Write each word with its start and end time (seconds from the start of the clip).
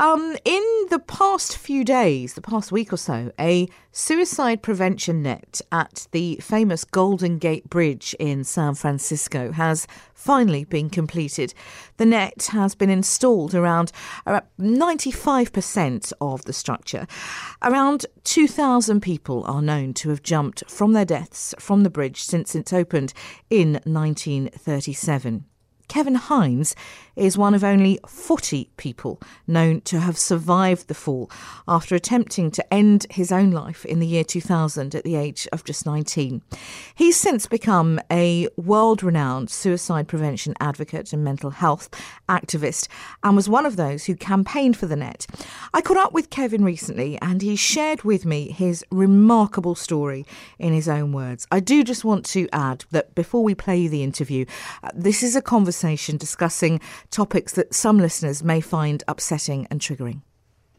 Um, 0.00 0.36
in 0.44 0.62
the 0.90 1.00
past 1.00 1.56
few 1.56 1.82
days, 1.82 2.34
the 2.34 2.40
past 2.40 2.70
week 2.70 2.92
or 2.92 2.96
so, 2.96 3.32
a 3.40 3.66
suicide 3.90 4.62
prevention 4.62 5.24
net 5.24 5.60
at 5.72 6.06
the 6.12 6.36
famous 6.36 6.84
Golden 6.84 7.38
Gate 7.38 7.68
Bridge 7.68 8.14
in 8.20 8.44
San 8.44 8.76
Francisco 8.76 9.50
has 9.50 9.88
finally 10.14 10.62
been 10.62 10.88
completed. 10.88 11.52
The 11.96 12.06
net 12.06 12.50
has 12.52 12.76
been 12.76 12.90
installed 12.90 13.56
around 13.56 13.90
95% 14.24 16.12
of 16.20 16.44
the 16.44 16.52
structure. 16.52 17.08
Around 17.60 18.06
2,000 18.22 19.00
people 19.00 19.42
are 19.46 19.60
known 19.60 19.94
to 19.94 20.10
have 20.10 20.22
jumped 20.22 20.62
from 20.70 20.92
their 20.92 21.04
deaths 21.04 21.56
from 21.58 21.82
the 21.82 21.90
bridge 21.90 22.22
since 22.22 22.54
it 22.54 22.72
opened 22.72 23.12
in 23.50 23.80
1937. 23.84 25.44
Kevin 25.88 26.16
Hines 26.16 26.76
is 27.16 27.36
one 27.36 27.54
of 27.54 27.64
only 27.64 27.98
40 28.06 28.70
people 28.76 29.20
known 29.46 29.80
to 29.80 29.98
have 29.98 30.18
survived 30.18 30.86
the 30.86 30.94
fall 30.94 31.30
after 31.66 31.94
attempting 31.94 32.50
to 32.52 32.72
end 32.72 33.06
his 33.10 33.32
own 33.32 33.50
life 33.50 33.84
in 33.86 33.98
the 33.98 34.06
year 34.06 34.22
2000 34.22 34.94
at 34.94 35.02
the 35.02 35.16
age 35.16 35.48
of 35.50 35.64
just 35.64 35.86
19. 35.86 36.42
He's 36.94 37.16
since 37.16 37.46
become 37.46 38.00
a 38.12 38.48
world 38.56 39.02
renowned 39.02 39.50
suicide 39.50 40.06
prevention 40.06 40.54
advocate 40.60 41.12
and 41.12 41.24
mental 41.24 41.50
health 41.50 41.88
activist 42.28 42.86
and 43.24 43.34
was 43.34 43.48
one 43.48 43.66
of 43.66 43.76
those 43.76 44.04
who 44.04 44.14
campaigned 44.14 44.76
for 44.76 44.86
the 44.86 44.94
net. 44.94 45.26
I 45.72 45.80
caught 45.80 45.96
up 45.96 46.12
with 46.12 46.30
Kevin 46.30 46.64
recently 46.64 47.18
and 47.20 47.40
he 47.40 47.56
shared 47.56 48.04
with 48.04 48.26
me 48.26 48.52
his 48.52 48.84
remarkable 48.90 49.74
story 49.74 50.26
in 50.58 50.74
his 50.74 50.88
own 50.88 51.12
words. 51.12 51.46
I 51.50 51.60
do 51.60 51.82
just 51.82 52.04
want 52.04 52.26
to 52.26 52.46
add 52.52 52.84
that 52.90 53.14
before 53.14 53.42
we 53.42 53.54
play 53.54 53.88
the 53.88 54.02
interview, 54.02 54.44
uh, 54.82 54.90
this 54.94 55.22
is 55.22 55.34
a 55.34 55.42
conversation 55.42 55.77
discussing 56.16 56.80
topics 57.10 57.52
that 57.52 57.74
some 57.74 57.98
listeners 57.98 58.42
may 58.42 58.60
find 58.60 59.02
upsetting 59.08 59.66
and 59.70 59.80
triggering. 59.80 60.22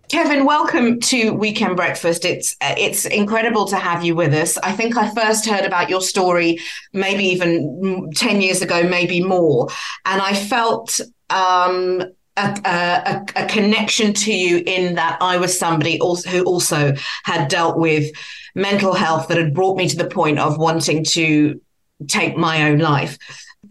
Kevin, 0.09 0.43
welcome 0.43 0.99
to 1.01 1.31
Weekend 1.33 1.75
Breakfast. 1.75 2.25
It's 2.25 2.55
it's 2.61 3.05
incredible 3.05 3.65
to 3.65 3.75
have 3.75 4.03
you 4.03 4.15
with 4.15 4.33
us. 4.33 4.57
I 4.57 4.71
think 4.71 4.97
I 4.97 5.13
first 5.13 5.45
heard 5.45 5.65
about 5.65 5.87
your 5.87 6.01
story 6.01 6.59
maybe 6.93 7.25
even 7.25 8.09
ten 8.15 8.41
years 8.41 8.63
ago, 8.63 8.81
maybe 8.81 9.23
more, 9.23 9.67
and 10.05 10.19
I 10.19 10.33
felt 10.33 10.99
um, 11.29 12.01
a, 12.35 12.61
a, 12.65 13.25
a, 13.43 13.45
connection 13.45 14.13
to 14.13 14.33
you 14.33 14.63
in 14.65 14.95
that 14.95 15.17
I 15.21 15.37
was 15.37 15.57
somebody 15.57 15.99
also, 15.99 16.27
who 16.29 16.43
also 16.43 16.95
had 17.23 17.47
dealt 17.47 17.77
with 17.77 18.11
mental 18.55 18.93
health 18.93 19.27
that 19.27 19.37
had 19.37 19.53
brought 19.53 19.77
me 19.77 19.87
to 19.89 19.97
the 19.97 20.07
point 20.07 20.39
of 20.39 20.57
wanting 20.57 21.03
to 21.03 21.61
take 22.07 22.37
my 22.37 22.69
own 22.69 22.79
life. 22.79 23.17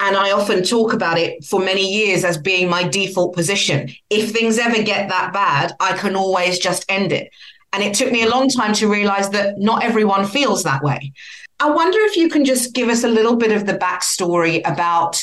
And 0.01 0.17
I 0.17 0.31
often 0.31 0.63
talk 0.63 0.93
about 0.93 1.19
it 1.19 1.45
for 1.45 1.61
many 1.61 1.93
years 1.93 2.25
as 2.25 2.39
being 2.39 2.69
my 2.69 2.87
default 2.87 3.35
position. 3.35 3.91
If 4.11 4.31
things 4.31 4.59
ever 4.59 4.83
get 4.83 5.09
that 5.09 5.33
bad, 5.33 5.73
I 5.81 5.97
can 5.97 6.15
always 6.15 6.59
just 6.59 6.85
end 6.89 7.13
it. 7.13 7.31
And 7.73 7.83
it 7.83 7.95
took 7.95 8.13
me 8.13 8.23
a 8.23 8.29
long 8.29 8.49
time 8.49 8.73
to 8.75 8.89
realize 8.89 9.31
that 9.31 9.59
not 9.59 9.83
everyone 9.83 10.27
feels 10.27 10.63
that 10.63 10.83
way. 10.83 11.13
I 11.61 11.71
wonder 11.71 11.99
if 12.03 12.17
you 12.17 12.29
can 12.29 12.45
just 12.45 12.73
give 12.73 12.89
us 12.89 13.03
a 13.03 13.09
little 13.09 13.37
bit 13.37 13.51
of 13.51 13.67
the 13.67 13.75
backstory 13.75 14.61
about 14.65 15.23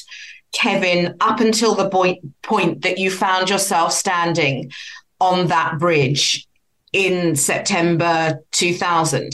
Kevin 0.51 1.15
up 1.21 1.39
until 1.39 1.75
the 1.75 1.89
point, 1.89 2.19
point 2.41 2.81
that 2.81 2.97
you 2.97 3.09
found 3.09 3.49
yourself 3.49 3.93
standing 3.93 4.71
on 5.19 5.47
that 5.47 5.79
bridge 5.79 6.45
in 6.91 7.35
September 7.35 8.39
2000. 8.51 9.31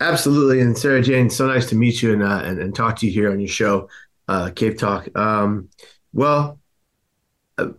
Absolutely. 0.00 0.60
And 0.60 0.76
Sara-Jayne, 0.76 1.30
so 1.30 1.46
nice 1.46 1.68
to 1.68 1.76
meet 1.76 2.02
you 2.02 2.12
and, 2.12 2.22
uh, 2.22 2.42
and, 2.44 2.58
and 2.58 2.74
talk 2.74 2.96
to 2.96 3.06
you 3.06 3.12
here 3.12 3.30
on 3.30 3.38
your 3.38 3.48
show 3.48 3.88
uh, 4.30 4.48
CapeTalk. 4.50 5.16
Um, 5.16 5.68
well, 6.12 6.60
uh, 7.58 7.70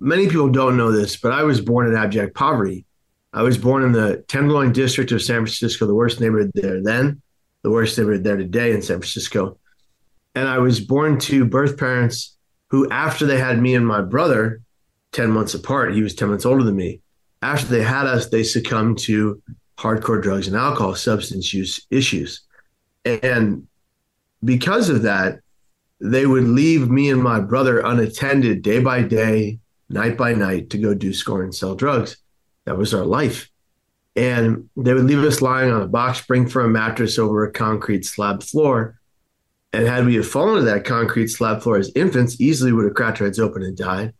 many 0.00 0.26
people 0.26 0.48
don't 0.48 0.78
know 0.78 0.90
this, 0.90 1.16
but 1.16 1.32
I 1.32 1.42
was 1.42 1.60
born 1.60 1.86
in 1.86 1.94
abject 1.94 2.34
poverty. 2.34 2.86
I 3.34 3.42
was 3.42 3.58
born 3.58 3.82
in 3.82 3.92
the 3.92 4.24
Tenderloin 4.26 4.72
district 4.72 5.12
of 5.12 5.20
San 5.20 5.42
Francisco, 5.42 5.86
the 5.86 5.94
worst 5.94 6.18
neighborhood 6.18 6.50
there 6.54 6.82
then, 6.82 7.20
the 7.62 7.70
worst 7.70 7.98
neighborhood 7.98 8.24
there 8.24 8.38
today 8.38 8.72
in 8.72 8.80
San 8.80 8.96
Francisco. 8.96 9.58
And 10.34 10.48
I 10.48 10.58
was 10.58 10.80
born 10.80 11.18
to 11.20 11.44
birth 11.44 11.76
parents 11.76 12.38
who, 12.70 12.88
after 12.90 13.26
they 13.26 13.38
had 13.38 13.60
me 13.60 13.74
and 13.74 13.86
my 13.86 14.00
brother 14.00 14.62
10 15.12 15.30
months 15.30 15.52
apart, 15.52 15.94
he 15.94 16.02
was 16.02 16.14
10 16.14 16.30
months 16.30 16.46
older 16.46 16.64
than 16.64 16.76
me. 16.76 17.02
After 17.42 17.66
they 17.66 17.82
had 17.82 18.06
us, 18.06 18.30
they 18.30 18.44
succumbed 18.44 18.98
to 19.00 19.42
hardcore 19.76 20.22
drugs 20.22 20.48
and 20.48 20.56
alcohol 20.56 20.94
substance 20.94 21.52
use 21.52 21.86
issues. 21.90 22.42
And 23.04 23.66
because 24.42 24.88
of 24.88 25.02
that, 25.02 25.40
they 26.00 26.26
would 26.26 26.44
leave 26.44 26.88
me 26.88 27.10
and 27.10 27.22
my 27.22 27.40
brother 27.40 27.80
unattended 27.80 28.62
day 28.62 28.80
by 28.80 29.02
day, 29.02 29.58
night 29.88 30.16
by 30.16 30.32
night 30.32 30.70
to 30.70 30.78
go 30.78 30.94
do 30.94 31.12
score 31.12 31.42
and 31.42 31.54
sell 31.54 31.74
drugs. 31.74 32.16
That 32.64 32.78
was 32.78 32.94
our 32.94 33.04
life. 33.04 33.50
And 34.14 34.68
they 34.76 34.94
would 34.94 35.04
leave 35.04 35.22
us 35.24 35.42
lying 35.42 35.70
on 35.70 35.82
a 35.82 35.88
box 35.88 36.20
spring 36.20 36.48
for 36.48 36.62
a 36.64 36.68
mattress 36.68 37.18
over 37.18 37.44
a 37.44 37.52
concrete 37.52 38.04
slab 38.04 38.42
floor. 38.42 38.98
And 39.72 39.86
had 39.86 40.06
we 40.06 40.16
have 40.16 40.28
fallen 40.28 40.56
to 40.56 40.62
that 40.62 40.84
concrete 40.84 41.28
slab 41.28 41.62
floor 41.62 41.78
as 41.78 41.92
infants, 41.94 42.40
easily 42.40 42.72
would 42.72 42.84
have 42.84 42.94
cracked 42.94 43.20
our 43.20 43.26
heads 43.26 43.38
open 43.38 43.62
and 43.62 43.76
died. 43.76 44.14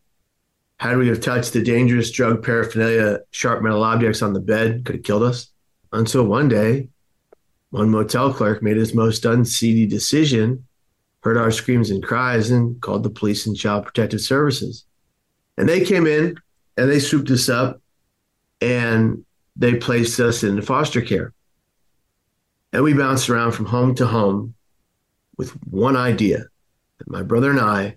Had 0.79 0.99
we 0.99 1.09
have 1.09 1.21
touched 1.21 1.53
the 1.53 1.63
dangerous 1.63 2.11
drug 2.11 2.45
paraphernalia, 2.45 3.21
sharp 3.31 3.63
metal 3.63 3.83
objects 3.83 4.23
on 4.23 4.33
the 4.33 4.41
bed, 4.41 4.85
could 4.85 4.97
have 4.97 5.05
killed 5.05 5.25
us. 5.25 5.51
Until 5.93 6.25
one 6.25 6.49
day, 6.49 6.89
one 7.71 7.91
motel 7.91 8.33
clerk 8.33 8.63
made 8.63 8.77
his 8.77 8.95
most 8.95 9.25
unseedy 9.25 9.87
decision 9.87 10.68
heard 11.21 11.37
our 11.37 11.51
screams 11.51 11.91
and 11.91 12.03
cries 12.03 12.51
and 12.51 12.81
called 12.81 13.03
the 13.03 13.11
police 13.11 13.47
and 13.47 13.57
child 13.57 13.85
protective 13.85 14.21
services. 14.21 14.85
And 15.57 15.69
they 15.69 15.85
came 15.85 16.07
in 16.07 16.37
and 16.77 16.91
they 16.91 17.01
swooped 17.01 17.31
us 17.31 17.49
up 17.49 17.81
and 18.61 19.25
they 19.57 19.75
placed 19.75 20.21
us 20.21 20.45
in 20.45 20.63
foster 20.63 21.01
care. 21.01 21.33
And 22.73 22.83
we 22.83 22.95
bounced 22.95 23.29
around 23.29 23.53
from 23.53 23.67
home 23.67 23.95
to 23.97 24.07
home 24.07 24.55
with 25.37 25.51
one 25.65 25.97
idea 25.97 26.47
that 26.99 27.11
my 27.11 27.23
brother 27.23 27.51
and 27.51 27.61
I 27.61 27.97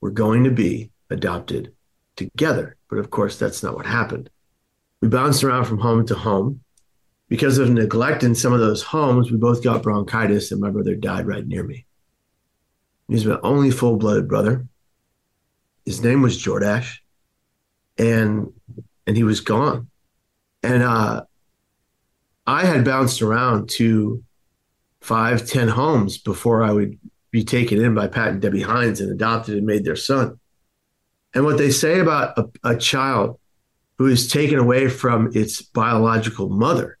were 0.00 0.10
going 0.10 0.44
to 0.44 0.50
be 0.50 0.90
adopted 1.10 1.72
together. 2.16 2.76
But 2.88 2.98
of 2.98 3.10
course, 3.10 3.38
that's 3.38 3.62
not 3.62 3.74
what 3.74 3.86
happened. 3.86 4.30
We 5.00 5.08
bounced 5.08 5.42
around 5.42 5.64
from 5.64 5.78
home 5.78 6.06
to 6.06 6.14
home. 6.14 6.60
Because 7.28 7.56
of 7.56 7.70
neglect 7.70 8.22
in 8.22 8.34
some 8.34 8.52
of 8.52 8.60
those 8.60 8.82
homes, 8.82 9.30
we 9.30 9.38
both 9.38 9.64
got 9.64 9.82
bronchitis, 9.82 10.52
and 10.52 10.60
my 10.60 10.68
brother 10.68 10.94
died 10.94 11.26
right 11.26 11.46
near 11.46 11.64
me. 11.64 11.86
He's 13.12 13.26
my 13.26 13.38
only 13.42 13.70
full 13.70 13.96
blooded 13.96 14.26
brother. 14.26 14.66
His 15.84 16.02
name 16.02 16.22
was 16.22 16.42
Jordash, 16.42 16.98
and 17.98 18.52
and 19.06 19.16
he 19.16 19.22
was 19.22 19.40
gone. 19.40 19.88
And 20.62 20.82
uh, 20.82 21.24
I 22.46 22.64
had 22.64 22.84
bounced 22.84 23.20
around 23.20 23.68
to 23.70 24.22
five, 25.02 25.46
ten 25.46 25.68
homes 25.68 26.16
before 26.16 26.62
I 26.62 26.72
would 26.72 26.98
be 27.30 27.44
taken 27.44 27.84
in 27.84 27.94
by 27.94 28.08
Pat 28.08 28.28
and 28.28 28.40
Debbie 28.40 28.62
Hines 28.62 29.00
and 29.00 29.10
adopted 29.10 29.56
and 29.56 29.66
made 29.66 29.84
their 29.84 29.96
son. 29.96 30.38
And 31.34 31.44
what 31.44 31.58
they 31.58 31.70
say 31.70 31.98
about 31.98 32.38
a, 32.38 32.48
a 32.64 32.76
child 32.76 33.38
who 33.98 34.06
is 34.06 34.28
taken 34.28 34.58
away 34.58 34.88
from 34.88 35.30
its 35.34 35.60
biological 35.60 36.48
mother 36.48 36.98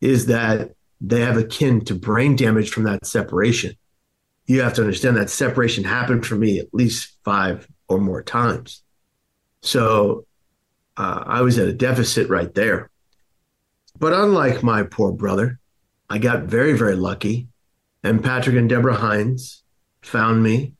is 0.00 0.26
that 0.26 0.74
they 1.00 1.20
have 1.20 1.36
akin 1.36 1.84
to 1.84 1.94
brain 1.94 2.34
damage 2.34 2.70
from 2.70 2.84
that 2.84 3.06
separation 3.06 3.76
you 4.46 4.62
have 4.62 4.74
to 4.74 4.82
understand 4.82 5.16
that 5.16 5.30
separation 5.30 5.84
happened 5.84 6.26
for 6.26 6.34
me 6.34 6.58
at 6.58 6.72
least 6.72 7.16
five 7.24 7.68
or 7.88 7.98
more 7.98 8.22
times. 8.22 8.82
So 9.62 10.26
uh, 10.96 11.22
I 11.26 11.42
was 11.42 11.58
at 11.58 11.68
a 11.68 11.72
deficit 11.72 12.28
right 12.28 12.52
there. 12.54 12.90
But 13.98 14.12
unlike 14.12 14.62
my 14.62 14.82
poor 14.82 15.12
brother, 15.12 15.60
I 16.10 16.18
got 16.18 16.44
very, 16.44 16.76
very 16.76 16.96
lucky. 16.96 17.48
And 18.02 18.22
Patrick 18.22 18.56
and 18.56 18.68
Deborah 18.68 18.96
Hines 18.96 19.62
found 20.02 20.42
me 20.42 20.74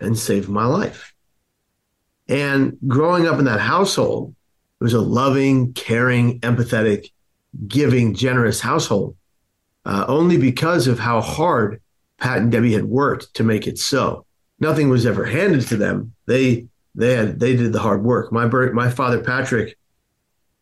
and 0.00 0.16
saved 0.16 0.48
my 0.48 0.64
life. 0.64 1.12
And 2.28 2.78
growing 2.86 3.26
up 3.26 3.38
in 3.38 3.46
that 3.46 3.60
household, 3.60 4.34
it 4.80 4.84
was 4.84 4.94
a 4.94 5.00
loving, 5.00 5.72
caring, 5.72 6.40
empathetic, 6.40 7.10
giving, 7.66 8.14
generous 8.14 8.60
household, 8.60 9.16
uh, 9.84 10.04
only 10.06 10.36
because 10.36 10.86
of 10.86 11.00
how 11.00 11.20
hard 11.20 11.80
Pat 12.18 12.38
and 12.38 12.52
Debbie 12.52 12.72
had 12.72 12.84
worked 12.84 13.34
to 13.34 13.44
make 13.44 13.66
it 13.66 13.78
so. 13.78 14.26
Nothing 14.60 14.88
was 14.88 15.06
ever 15.06 15.24
handed 15.24 15.66
to 15.68 15.76
them. 15.76 16.14
They 16.26 16.66
they 16.94 17.14
had 17.14 17.38
they 17.38 17.56
did 17.56 17.72
the 17.72 17.78
hard 17.78 18.02
work. 18.02 18.32
My 18.32 18.46
my 18.46 18.90
father 18.90 19.22
Patrick, 19.22 19.78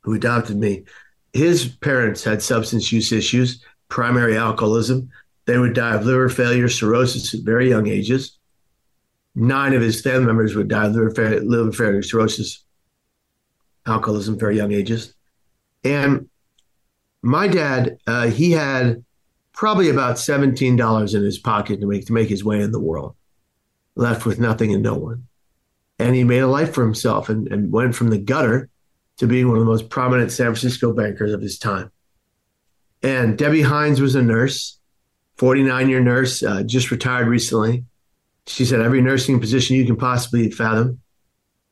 who 0.00 0.14
adopted 0.14 0.58
me, 0.58 0.84
his 1.32 1.66
parents 1.66 2.22
had 2.22 2.42
substance 2.42 2.92
use 2.92 3.10
issues, 3.10 3.64
primary 3.88 4.36
alcoholism. 4.36 5.10
They 5.46 5.58
would 5.58 5.74
die 5.74 5.94
of 5.94 6.04
liver 6.04 6.28
failure, 6.28 6.68
cirrhosis 6.68 7.32
at 7.32 7.40
very 7.40 7.68
young 7.68 7.86
ages. 7.86 8.38
Nine 9.34 9.74
of 9.74 9.82
his 9.82 10.00
family 10.00 10.26
members 10.26 10.54
would 10.54 10.68
die 10.68 10.86
of 10.86 10.92
liver 10.92 11.10
failure, 11.10 11.40
liver 11.40 11.72
failure 11.72 12.02
cirrhosis, 12.02 12.64
alcoholism, 13.86 14.38
very 14.38 14.56
young 14.56 14.72
ages. 14.72 15.14
And 15.84 16.28
my 17.22 17.48
dad, 17.48 17.98
uh, 18.06 18.26
he 18.26 18.50
had 18.50 19.04
probably 19.56 19.88
about 19.88 20.16
$17 20.16 21.14
in 21.14 21.24
his 21.24 21.38
pocket 21.38 21.80
to 21.80 21.86
make 21.86 22.06
to 22.06 22.12
make 22.12 22.28
his 22.28 22.44
way 22.44 22.60
in 22.60 22.70
the 22.70 22.78
world, 22.78 23.16
left 23.96 24.26
with 24.26 24.38
nothing 24.38 24.72
and 24.72 24.82
no 24.82 24.94
one. 24.94 25.26
And 25.98 26.14
he 26.14 26.22
made 26.22 26.40
a 26.40 26.46
life 26.46 26.74
for 26.74 26.84
himself 26.84 27.30
and, 27.30 27.48
and 27.48 27.72
went 27.72 27.94
from 27.94 28.10
the 28.10 28.18
gutter 28.18 28.68
to 29.16 29.26
being 29.26 29.48
one 29.48 29.56
of 29.56 29.64
the 29.64 29.70
most 29.70 29.88
prominent 29.88 30.30
San 30.30 30.48
Francisco 30.48 30.92
bankers 30.92 31.32
of 31.32 31.40
his 31.40 31.58
time. 31.58 31.90
And 33.02 33.38
Debbie 33.38 33.62
Hines 33.62 34.00
was 34.00 34.14
a 34.14 34.22
nurse, 34.22 34.78
49 35.38 35.88
year 35.88 36.00
nurse, 36.00 36.42
uh, 36.42 36.62
just 36.62 36.90
retired 36.90 37.26
recently. 37.26 37.84
She's 38.46 38.70
had 38.70 38.80
every 38.80 39.00
nursing 39.00 39.40
position 39.40 39.76
you 39.76 39.86
can 39.86 39.96
possibly 39.96 40.50
fathom. 40.50 41.00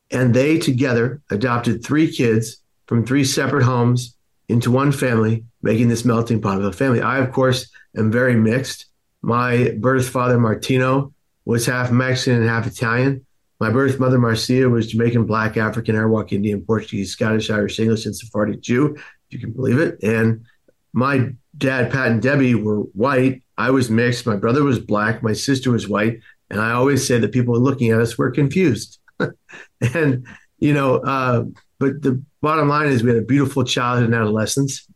And 0.09 0.33
they 0.33 0.57
together 0.57 1.21
adopted 1.29 1.83
three 1.83 2.11
kids 2.11 2.57
from 2.87 3.05
three 3.05 3.23
separate 3.23 3.63
homes 3.63 4.15
into 4.47 4.71
one 4.71 4.91
family, 4.91 5.43
making 5.61 5.87
this 5.87 6.05
melting 6.05 6.41
pot 6.41 6.57
of 6.57 6.65
a 6.65 6.71
family. 6.71 7.01
I, 7.01 7.19
of 7.19 7.31
course, 7.31 7.69
am 7.97 8.11
very 8.11 8.35
mixed. 8.35 8.87
My 9.21 9.75
birth 9.79 10.09
father, 10.09 10.39
Martino, 10.39 11.13
was 11.45 11.65
half 11.65 11.91
Mexican 11.91 12.41
and 12.41 12.49
half 12.49 12.67
Italian. 12.67 13.25
My 13.59 13.71
birth 13.71 13.99
mother, 13.99 14.19
Marcia, 14.19 14.69
was 14.69 14.87
Jamaican, 14.87 15.25
Black, 15.25 15.57
African, 15.57 15.95
Arawak, 15.95 16.33
Indian, 16.33 16.61
Portuguese, 16.61 17.11
Scottish, 17.11 17.49
Irish, 17.49 17.79
English, 17.79 18.05
and 18.05 18.15
Sephardic 18.15 18.61
Jew, 18.61 18.95
if 18.95 19.03
you 19.29 19.39
can 19.39 19.51
believe 19.51 19.79
it. 19.79 19.97
And 20.03 20.45
my 20.91 21.31
dad, 21.57 21.91
Pat, 21.91 22.11
and 22.11 22.21
Debbie 22.21 22.55
were 22.55 22.81
white. 22.81 23.43
I 23.57 23.71
was 23.71 23.89
mixed. 23.89 24.25
My 24.25 24.35
brother 24.35 24.63
was 24.63 24.79
black. 24.79 25.23
My 25.23 25.33
sister 25.33 25.71
was 25.71 25.87
white. 25.87 26.19
And 26.49 26.59
I 26.59 26.71
always 26.71 27.07
say 27.07 27.17
that 27.17 27.31
people 27.31 27.57
looking 27.59 27.91
at 27.91 28.01
us 28.01 28.17
were 28.17 28.29
confused. 28.29 28.99
and, 29.93 30.27
you 30.59 30.73
know, 30.73 30.97
uh, 30.97 31.45
but 31.79 32.01
the 32.01 32.21
bottom 32.41 32.67
line 32.67 32.87
is 32.87 33.03
we 33.03 33.09
had 33.09 33.19
a 33.19 33.25
beautiful 33.25 33.63
childhood 33.63 34.05
and 34.05 34.15
adolescence. 34.15 34.87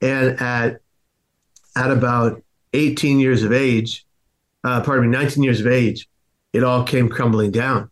And 0.00 0.40
at, 0.40 0.80
at 1.76 1.90
about 1.90 2.42
18 2.72 3.18
years 3.18 3.42
of 3.42 3.52
age, 3.52 4.06
uh, 4.64 4.82
pardon 4.82 5.10
me, 5.10 5.16
19 5.16 5.42
years 5.42 5.60
of 5.60 5.66
age, 5.66 6.08
it 6.52 6.62
all 6.62 6.84
came 6.84 7.08
crumbling 7.08 7.50
down. 7.50 7.90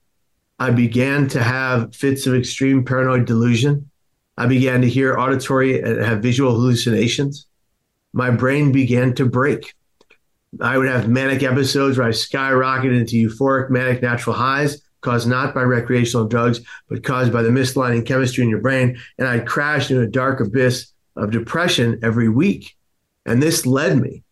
I 0.59 0.71
began 0.71 1.29
to 1.29 1.43
have 1.43 1.95
fits 1.95 2.27
of 2.27 2.35
extreme 2.35 2.85
paranoid 2.85 3.27
delusion. 3.27 3.91
I 4.37 4.47
began 4.47 4.83
to 4.83 4.89
hear 4.89 5.19
auditory 5.19 5.81
and 5.81 6.01
have 6.01 6.23
visual 6.23 6.53
hallucinations. 6.53 7.47
My 8.13 8.31
brain 8.31 8.73
began 8.73 9.15
to 9.15 9.27
break. 9.27 9.75
I 10.61 10.79
would 10.79 10.89
have 10.89 11.09
manic 11.09 11.43
episodes 11.43 11.99
where 11.99 12.07
I 12.07 12.11
skyrocketed 12.11 12.99
into 12.99 13.17
euphoric 13.17 13.71
manic 13.71 14.03
natural 14.03 14.35
highs 14.35 14.83
caused 15.01 15.29
not 15.29 15.55
by 15.55 15.63
recreational 15.63 16.27
drugs, 16.27 16.61
but 16.89 17.05
caused 17.05 17.33
by 17.33 17.43
the 17.43 17.51
misaligned 17.51 18.07
chemistry 18.07 18.45
in 18.45 18.51
your 18.51 18.61
brain. 18.61 18.99
And 19.19 19.29
I 19.29 19.39
crashed 19.39 19.49
crash 19.49 19.91
into 19.91 20.03
a 20.03 20.11
dark 20.11 20.41
abyss 20.41 20.93
of 21.17 21.31
depression 21.31 21.99
every 22.03 22.29
week. 22.29 22.77
And 23.27 23.43
this 23.43 23.67
led 23.67 23.99
me 23.99 24.23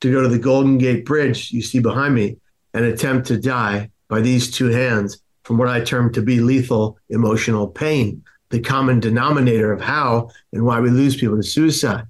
to 0.00 0.10
go 0.10 0.22
to 0.22 0.28
the 0.28 0.38
Golden 0.38 0.78
Gate 0.78 1.04
Bridge 1.04 1.50
you 1.52 1.62
see 1.62 1.78
behind 1.78 2.14
me 2.14 2.36
and 2.74 2.84
attempt 2.84 3.26
to 3.28 3.38
die 3.38 3.90
by 4.08 4.20
these 4.20 4.50
two 4.50 4.68
hands 4.68 5.20
from 5.44 5.58
what 5.58 5.68
I 5.68 5.80
term 5.80 6.12
to 6.12 6.22
be 6.22 6.40
lethal 6.40 6.98
emotional 7.08 7.68
pain, 7.68 8.22
the 8.50 8.60
common 8.60 9.00
denominator 9.00 9.72
of 9.72 9.80
how 9.80 10.30
and 10.52 10.64
why 10.64 10.80
we 10.80 10.90
lose 10.90 11.16
people 11.16 11.36
to 11.36 11.42
suicide. 11.42 12.04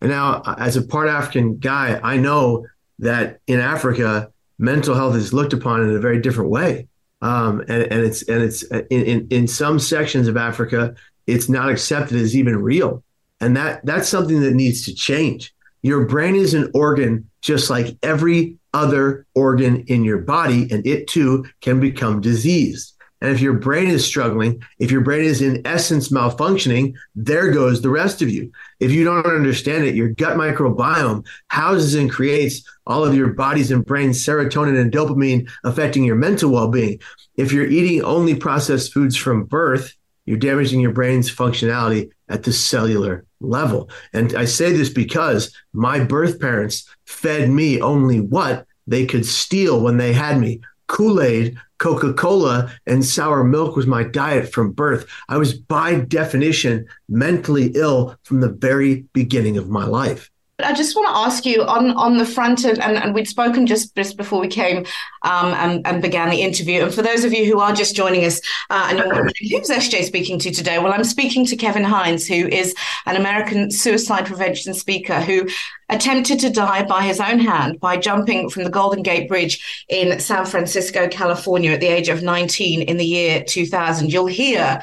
And 0.00 0.10
now, 0.10 0.42
as 0.58 0.76
a 0.76 0.82
part 0.82 1.08
African 1.08 1.58
guy, 1.58 2.00
I 2.02 2.16
know 2.16 2.66
that 2.98 3.40
in 3.46 3.60
Africa, 3.60 4.30
mental 4.58 4.94
health 4.94 5.16
is 5.16 5.32
looked 5.32 5.52
upon 5.52 5.82
in 5.82 5.94
a 5.94 5.98
very 5.98 6.20
different 6.20 6.50
way. 6.50 6.86
Um, 7.22 7.60
and, 7.60 7.82
and, 7.82 8.04
it's 8.04 8.22
and 8.28 8.42
it's 8.42 8.62
in, 8.62 8.84
in, 8.90 9.28
in 9.30 9.46
some 9.46 9.78
sections 9.78 10.26
of 10.26 10.36
Africa, 10.36 10.94
it's 11.26 11.48
not 11.48 11.68
accepted 11.68 12.16
as 12.16 12.34
even 12.34 12.62
real, 12.62 13.04
and 13.40 13.56
that 13.56 13.84
that's 13.84 14.08
something 14.08 14.40
that 14.40 14.54
needs 14.54 14.84
to 14.86 14.94
change. 14.94 15.54
Your 15.82 16.06
brain 16.06 16.34
is 16.34 16.54
an 16.54 16.70
organ 16.74 17.28
just 17.42 17.70
like 17.70 17.96
every 18.02 18.56
other 18.72 19.26
organ 19.34 19.84
in 19.86 20.04
your 20.04 20.18
body, 20.18 20.68
and 20.70 20.86
it 20.86 21.08
too 21.08 21.46
can 21.60 21.80
become 21.80 22.20
diseased. 22.20 22.94
And 23.20 23.30
if 23.30 23.40
your 23.40 23.54
brain 23.54 23.88
is 23.88 24.04
struggling, 24.04 24.62
if 24.78 24.90
your 24.90 25.02
brain 25.02 25.24
is 25.24 25.42
in 25.42 25.66
essence 25.66 26.08
malfunctioning, 26.08 26.94
there 27.14 27.50
goes 27.50 27.82
the 27.82 27.90
rest 27.90 28.22
of 28.22 28.30
you. 28.30 28.50
If 28.78 28.92
you 28.92 29.04
don't 29.04 29.26
understand 29.26 29.84
it, 29.84 29.94
your 29.94 30.08
gut 30.08 30.36
microbiome 30.36 31.26
houses 31.48 31.94
and 31.94 32.10
creates 32.10 32.62
all 32.86 33.04
of 33.04 33.14
your 33.14 33.34
body's 33.34 33.70
and 33.70 33.84
brain's 33.84 34.24
serotonin 34.24 34.80
and 34.80 34.90
dopamine 34.90 35.50
affecting 35.64 36.04
your 36.04 36.16
mental 36.16 36.50
well 36.50 36.68
being. 36.68 37.00
If 37.36 37.52
you're 37.52 37.66
eating 37.66 38.02
only 38.02 38.34
processed 38.34 38.92
foods 38.92 39.16
from 39.16 39.44
birth, 39.44 39.94
you're 40.24 40.38
damaging 40.38 40.80
your 40.80 40.92
brain's 40.92 41.34
functionality 41.34 42.10
at 42.28 42.44
the 42.44 42.52
cellular 42.52 43.24
level. 43.40 43.90
And 44.12 44.34
I 44.34 44.44
say 44.44 44.72
this 44.72 44.88
because 44.88 45.54
my 45.72 46.02
birth 46.04 46.40
parents 46.40 46.88
fed 47.04 47.50
me 47.50 47.80
only 47.80 48.20
what 48.20 48.66
they 48.86 49.06
could 49.06 49.26
steal 49.26 49.80
when 49.82 49.96
they 49.96 50.12
had 50.12 50.38
me 50.38 50.60
Kool 50.86 51.20
Aid, 51.22 51.56
Coca 51.80 52.12
Cola, 52.12 52.72
and 52.86 53.04
sour 53.04 53.42
milk 53.42 53.74
was 53.74 53.86
my 53.86 54.04
diet 54.04 54.52
from 54.52 54.70
birth. 54.70 55.06
I 55.28 55.38
was, 55.38 55.54
by 55.54 55.96
definition, 55.96 56.86
mentally 57.08 57.72
ill 57.74 58.16
from 58.22 58.40
the 58.40 58.50
very 58.50 59.06
beginning 59.14 59.56
of 59.56 59.68
my 59.68 59.84
life. 59.84 60.29
I 60.64 60.72
just 60.72 60.96
want 60.96 61.08
to 61.08 61.16
ask 61.16 61.44
you 61.46 61.62
on 61.64 61.90
on 61.92 62.18
the 62.18 62.24
front 62.24 62.64
of, 62.64 62.78
and, 62.78 62.96
and 62.96 63.14
we'd 63.14 63.28
spoken 63.28 63.66
just 63.66 63.94
just 63.94 64.16
before 64.16 64.40
we 64.40 64.48
came 64.48 64.86
um, 65.22 65.52
and, 65.54 65.86
and 65.86 66.02
began 66.02 66.30
the 66.30 66.42
interview. 66.42 66.82
And 66.82 66.94
for 66.94 67.02
those 67.02 67.24
of 67.24 67.32
you 67.32 67.44
who 67.46 67.60
are 67.60 67.72
just 67.72 67.94
joining 67.96 68.24
us, 68.24 68.40
uh, 68.70 68.88
and 68.90 69.00
who's 69.38 69.68
SJ 69.68 70.04
speaking 70.04 70.38
to 70.40 70.50
today? 70.50 70.78
Well, 70.78 70.92
I'm 70.92 71.04
speaking 71.04 71.44
to 71.46 71.56
Kevin 71.56 71.84
Hines, 71.84 72.26
who 72.26 72.46
is 72.48 72.74
an 73.06 73.16
American 73.16 73.70
suicide 73.70 74.26
prevention 74.26 74.74
speaker 74.74 75.20
who 75.20 75.48
attempted 75.88 76.38
to 76.38 76.50
die 76.50 76.84
by 76.84 77.02
his 77.02 77.20
own 77.20 77.38
hand 77.40 77.80
by 77.80 77.96
jumping 77.96 78.48
from 78.48 78.64
the 78.64 78.70
Golden 78.70 79.02
Gate 79.02 79.28
Bridge 79.28 79.84
in 79.88 80.20
San 80.20 80.46
Francisco, 80.46 81.08
California, 81.08 81.72
at 81.72 81.80
the 81.80 81.86
age 81.86 82.08
of 82.08 82.22
19 82.22 82.82
in 82.82 82.96
the 82.96 83.04
year 83.04 83.44
2000. 83.46 84.12
You'll 84.12 84.26
hear 84.26 84.80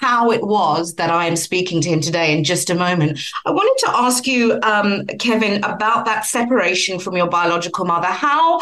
how 0.00 0.30
it 0.30 0.42
was 0.42 0.94
that 0.94 1.10
I 1.10 1.26
am 1.26 1.36
speaking 1.36 1.80
to 1.82 1.88
him 1.88 2.00
today 2.00 2.36
in 2.36 2.44
just 2.44 2.70
a 2.70 2.74
moment. 2.74 3.20
I 3.46 3.50
wanted 3.50 3.86
to 3.86 3.96
ask 3.96 4.26
you, 4.26 4.58
um, 4.62 5.06
Kevin, 5.18 5.62
about 5.64 6.04
that 6.06 6.26
separation 6.26 6.98
from 6.98 7.16
your 7.16 7.28
biological 7.28 7.84
mother. 7.84 8.08
How 8.08 8.60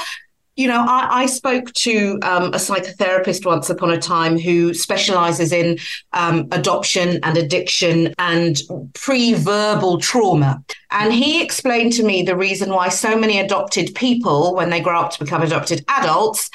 you 0.56 0.68
know, 0.68 0.84
I, 0.86 1.22
I 1.22 1.26
spoke 1.26 1.72
to 1.72 2.18
um, 2.22 2.48
a 2.48 2.58
psychotherapist 2.58 3.46
once 3.46 3.70
upon 3.70 3.90
a 3.90 3.98
time 3.98 4.38
who 4.38 4.74
specializes 4.74 5.52
in 5.52 5.78
um, 6.12 6.48
adoption 6.52 7.18
and 7.22 7.38
addiction 7.38 8.14
and 8.18 8.60
pre 8.92 9.32
verbal 9.32 9.98
trauma. 9.98 10.62
And 10.90 11.14
he 11.14 11.42
explained 11.42 11.94
to 11.94 12.02
me 12.02 12.22
the 12.22 12.36
reason 12.36 12.70
why 12.70 12.90
so 12.90 13.18
many 13.18 13.38
adopted 13.38 13.94
people, 13.94 14.54
when 14.54 14.68
they 14.68 14.80
grow 14.80 15.00
up 15.00 15.12
to 15.12 15.24
become 15.24 15.40
adopted 15.40 15.82
adults, 15.88 16.50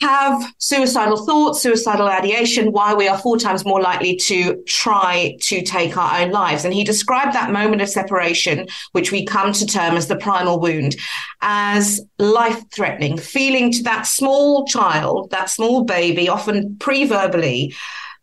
have 0.00 0.52
suicidal 0.58 1.24
thoughts, 1.24 1.60
suicidal 1.60 2.06
ideation, 2.06 2.72
why 2.72 2.94
we 2.94 3.08
are 3.08 3.18
four 3.18 3.36
times 3.36 3.64
more 3.64 3.80
likely 3.80 4.16
to 4.16 4.62
try 4.66 5.36
to 5.40 5.62
take 5.62 5.96
our 5.96 6.20
own 6.20 6.30
lives. 6.30 6.64
And 6.64 6.72
he 6.72 6.84
described 6.84 7.34
that 7.34 7.50
moment 7.50 7.82
of 7.82 7.88
separation, 7.88 8.68
which 8.92 9.10
we 9.10 9.24
come 9.24 9.52
to 9.52 9.66
term 9.66 9.96
as 9.96 10.06
the 10.06 10.16
primal 10.16 10.60
wound, 10.60 10.96
as 11.40 12.00
life 12.18 12.62
threatening, 12.72 13.18
feeling 13.18 13.72
to 13.72 13.82
that 13.84 14.06
small 14.06 14.66
child, 14.66 15.30
that 15.30 15.50
small 15.50 15.84
baby, 15.84 16.28
often 16.28 16.76
pre 16.78 17.04
verbally, 17.04 17.74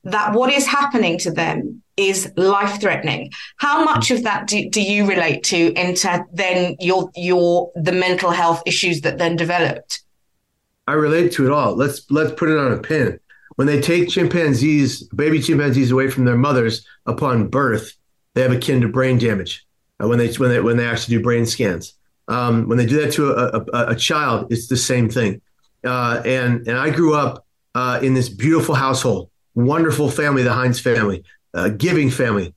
that 0.05 0.33
what 0.33 0.53
is 0.53 0.67
happening 0.67 1.17
to 1.17 1.31
them 1.31 1.81
is 1.97 2.31
life 2.37 2.79
threatening. 2.79 3.31
How 3.57 3.83
much 3.83 4.11
of 4.11 4.23
that 4.23 4.47
do, 4.47 4.69
do 4.69 4.81
you 4.81 5.07
relate 5.07 5.43
to 5.45 5.73
into 5.73 6.25
then 6.31 6.75
your 6.79 7.09
your 7.15 7.71
the 7.75 7.91
mental 7.91 8.31
health 8.31 8.61
issues 8.65 9.01
that 9.01 9.17
then 9.17 9.35
developed? 9.35 10.04
I 10.87 10.93
relate 10.93 11.31
to 11.33 11.45
it 11.45 11.51
all. 11.51 11.75
Let's 11.75 12.09
let's 12.11 12.33
put 12.33 12.49
it 12.49 12.57
on 12.57 12.71
a 12.71 12.77
pin. 12.77 13.19
When 13.55 13.67
they 13.67 13.81
take 13.81 14.09
chimpanzees, 14.09 15.03
baby 15.03 15.41
chimpanzees, 15.41 15.91
away 15.91 16.09
from 16.09 16.25
their 16.25 16.37
mothers 16.37 16.85
upon 17.05 17.47
birth, 17.47 17.93
they 18.33 18.41
have 18.41 18.51
akin 18.51 18.81
to 18.81 18.87
brain 18.87 19.17
damage. 19.17 19.65
Uh, 20.01 20.07
when 20.07 20.19
they 20.19 20.31
when 20.33 20.49
they 20.49 20.59
when 20.59 20.77
they 20.77 20.85
actually 20.85 21.17
do 21.17 21.23
brain 21.23 21.45
scans, 21.45 21.93
um, 22.27 22.67
when 22.67 22.77
they 22.77 22.85
do 22.85 23.01
that 23.01 23.13
to 23.13 23.31
a, 23.31 23.65
a, 23.73 23.91
a 23.91 23.95
child, 23.95 24.51
it's 24.51 24.67
the 24.67 24.77
same 24.77 25.09
thing. 25.09 25.41
Uh, 25.83 26.21
and 26.25 26.67
and 26.67 26.77
I 26.77 26.89
grew 26.89 27.15
up 27.15 27.45
uh, 27.73 27.99
in 28.01 28.13
this 28.13 28.29
beautiful 28.29 28.75
household, 28.75 29.29
wonderful 29.53 30.09
family, 30.09 30.43
the 30.43 30.53
Hines 30.53 30.79
family, 30.79 31.23
uh, 31.53 31.69
giving 31.69 32.09
family, 32.09 32.53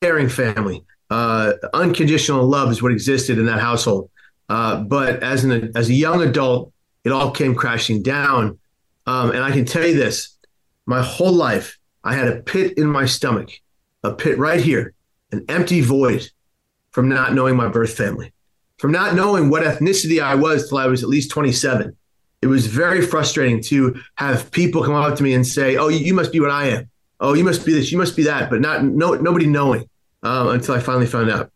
caring 0.00 0.28
family, 0.28 0.84
uh, 1.12 1.52
unconditional 1.74 2.46
love 2.46 2.70
is 2.70 2.82
what 2.82 2.90
existed 2.90 3.38
in 3.38 3.44
that 3.44 3.60
household. 3.60 4.08
Uh, 4.48 4.76
but 4.76 5.22
as 5.22 5.44
an 5.44 5.70
as 5.76 5.90
a 5.90 5.94
young 5.94 6.22
adult, 6.22 6.72
it 7.04 7.12
all 7.12 7.30
came 7.30 7.54
crashing 7.54 8.02
down. 8.02 8.58
Um, 9.06 9.30
and 9.30 9.42
I 9.42 9.50
can 9.50 9.64
tell 9.64 9.86
you 9.86 9.94
this 9.96 10.36
my 10.86 11.02
whole 11.02 11.32
life, 11.32 11.78
I 12.04 12.14
had 12.14 12.28
a 12.28 12.42
pit 12.42 12.76
in 12.76 12.86
my 12.86 13.06
stomach, 13.06 13.50
a 14.02 14.12
pit 14.12 14.38
right 14.38 14.60
here, 14.60 14.94
an 15.30 15.44
empty 15.48 15.80
void 15.80 16.30
from 16.90 17.08
not 17.08 17.34
knowing 17.34 17.56
my 17.56 17.68
birth 17.68 17.96
family, 17.96 18.32
from 18.78 18.92
not 18.92 19.14
knowing 19.14 19.48
what 19.48 19.62
ethnicity 19.62 20.22
I 20.22 20.34
was 20.34 20.68
till 20.68 20.78
I 20.78 20.86
was 20.86 21.02
at 21.02 21.08
least 21.08 21.30
27. 21.30 21.96
It 22.42 22.48
was 22.48 22.66
very 22.66 23.00
frustrating 23.00 23.62
to 23.64 24.00
have 24.16 24.50
people 24.50 24.82
come 24.82 24.94
up 24.94 25.16
to 25.16 25.22
me 25.22 25.32
and 25.34 25.46
say, 25.46 25.76
"Oh, 25.76 25.88
you 25.88 26.12
must 26.12 26.32
be 26.32 26.40
what 26.40 26.50
I 26.50 26.68
am. 26.68 26.90
Oh, 27.20 27.34
you 27.34 27.44
must 27.44 27.64
be 27.64 27.72
this. 27.72 27.92
You 27.92 27.98
must 27.98 28.16
be 28.16 28.24
that," 28.24 28.50
but 28.50 28.60
not 28.60 28.84
no 28.84 29.14
nobody 29.14 29.46
knowing 29.46 29.88
um, 30.24 30.48
until 30.48 30.74
I 30.74 30.80
finally 30.80 31.06
found 31.06 31.30
out. 31.30 31.52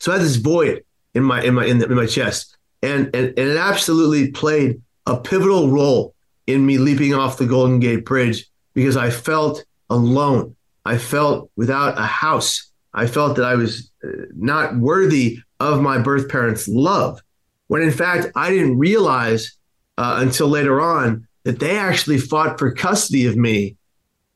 So 0.00 0.12
I 0.12 0.16
had 0.16 0.24
this 0.24 0.36
void 0.36 0.84
in 1.14 1.22
my 1.22 1.42
in 1.42 1.54
my 1.54 1.64
in, 1.64 1.78
the, 1.78 1.86
in 1.86 1.94
my 1.94 2.06
chest, 2.06 2.58
and, 2.82 3.06
and, 3.14 3.28
and 3.28 3.38
it 3.38 3.56
absolutely 3.56 4.30
played 4.30 4.80
a 5.06 5.16
pivotal 5.16 5.70
role 5.70 6.14
in 6.46 6.66
me 6.66 6.78
leaping 6.78 7.14
off 7.14 7.38
the 7.38 7.46
Golden 7.46 7.80
Gate 7.80 8.04
Bridge 8.04 8.48
because 8.74 8.96
I 8.96 9.10
felt 9.10 9.64
alone. 9.88 10.56
I 10.84 10.98
felt 10.98 11.50
without 11.56 11.98
a 11.98 12.06
house. 12.06 12.70
I 12.92 13.06
felt 13.06 13.36
that 13.36 13.44
I 13.44 13.54
was 13.54 13.90
uh, 14.04 14.08
not 14.34 14.76
worthy 14.76 15.38
of 15.60 15.80
my 15.80 15.98
birth 15.98 16.28
parents' 16.28 16.68
love. 16.68 17.20
When 17.68 17.82
in 17.82 17.92
fact, 17.92 18.32
I 18.34 18.50
didn't 18.50 18.78
realize 18.78 19.56
uh, 19.96 20.18
until 20.18 20.48
later 20.48 20.80
on 20.80 21.26
that 21.44 21.60
they 21.60 21.78
actually 21.78 22.18
fought 22.18 22.58
for 22.58 22.72
custody 22.72 23.26
of 23.26 23.36
me 23.36 23.76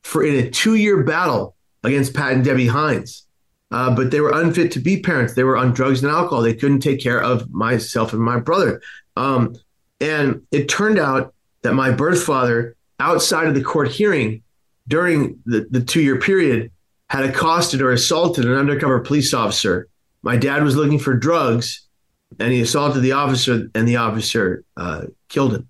for 0.03 0.23
in 0.23 0.35
a 0.35 0.49
two 0.49 0.75
year 0.75 1.03
battle 1.03 1.55
against 1.83 2.13
Pat 2.13 2.33
and 2.33 2.43
Debbie 2.43 2.67
Hines. 2.67 3.26
Uh, 3.69 3.93
but 3.93 4.11
they 4.11 4.21
were 4.21 4.39
unfit 4.39 4.71
to 4.71 4.79
be 4.79 5.01
parents. 5.01 5.33
They 5.33 5.43
were 5.43 5.57
on 5.57 5.73
drugs 5.73 6.01
and 6.01 6.11
alcohol. 6.11 6.41
They 6.41 6.53
couldn't 6.53 6.79
take 6.79 7.01
care 7.01 7.21
of 7.21 7.51
myself 7.51 8.13
and 8.13 8.21
my 8.21 8.39
brother. 8.39 8.81
Um, 9.15 9.55
and 9.99 10.43
it 10.51 10.69
turned 10.69 10.99
out 10.99 11.33
that 11.63 11.73
my 11.73 11.91
birth 11.91 12.23
father, 12.23 12.75
outside 12.99 13.47
of 13.47 13.55
the 13.55 13.63
court 13.63 13.89
hearing 13.89 14.41
during 14.87 15.39
the, 15.45 15.67
the 15.69 15.81
two 15.81 16.01
year 16.01 16.19
period, 16.19 16.71
had 17.09 17.25
accosted 17.25 17.81
or 17.81 17.91
assaulted 17.91 18.45
an 18.45 18.53
undercover 18.53 18.99
police 18.99 19.33
officer. 19.33 19.87
My 20.23 20.37
dad 20.37 20.63
was 20.63 20.75
looking 20.75 20.99
for 20.99 21.13
drugs 21.13 21.85
and 22.39 22.51
he 22.51 22.61
assaulted 22.61 23.01
the 23.01 23.13
officer 23.13 23.69
and 23.73 23.87
the 23.87 23.97
officer 23.97 24.63
uh, 24.75 25.03
killed 25.29 25.55
him. 25.55 25.69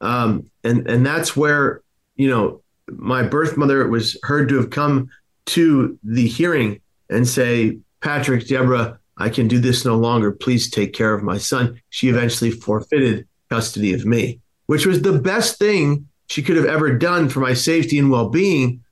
Um, 0.00 0.50
and, 0.62 0.88
and 0.88 1.04
that's 1.04 1.36
where, 1.36 1.82
you 2.16 2.28
know, 2.28 2.62
my 2.88 3.22
birth 3.22 3.56
mother 3.56 3.86
was 3.88 4.18
heard 4.22 4.48
to 4.48 4.56
have 4.56 4.70
come 4.70 5.10
to 5.46 5.98
the 6.04 6.26
hearing 6.26 6.80
and 7.10 7.26
say, 7.26 7.78
Patrick, 8.00 8.46
Deborah, 8.46 8.98
I 9.16 9.28
can 9.30 9.48
do 9.48 9.58
this 9.58 9.84
no 9.84 9.96
longer. 9.96 10.32
Please 10.32 10.70
take 10.70 10.92
care 10.92 11.14
of 11.14 11.22
my 11.22 11.38
son. 11.38 11.80
She 11.90 12.08
eventually 12.08 12.50
forfeited 12.50 13.26
custody 13.50 13.94
of 13.94 14.04
me, 14.04 14.40
which 14.66 14.86
was 14.86 15.02
the 15.02 15.18
best 15.18 15.58
thing 15.58 16.08
she 16.28 16.42
could 16.42 16.56
have 16.56 16.66
ever 16.66 16.96
done 16.96 17.28
for 17.28 17.40
my 17.40 17.54
safety 17.54 17.98
and 17.98 18.10
well 18.10 18.28
being. 18.28 18.82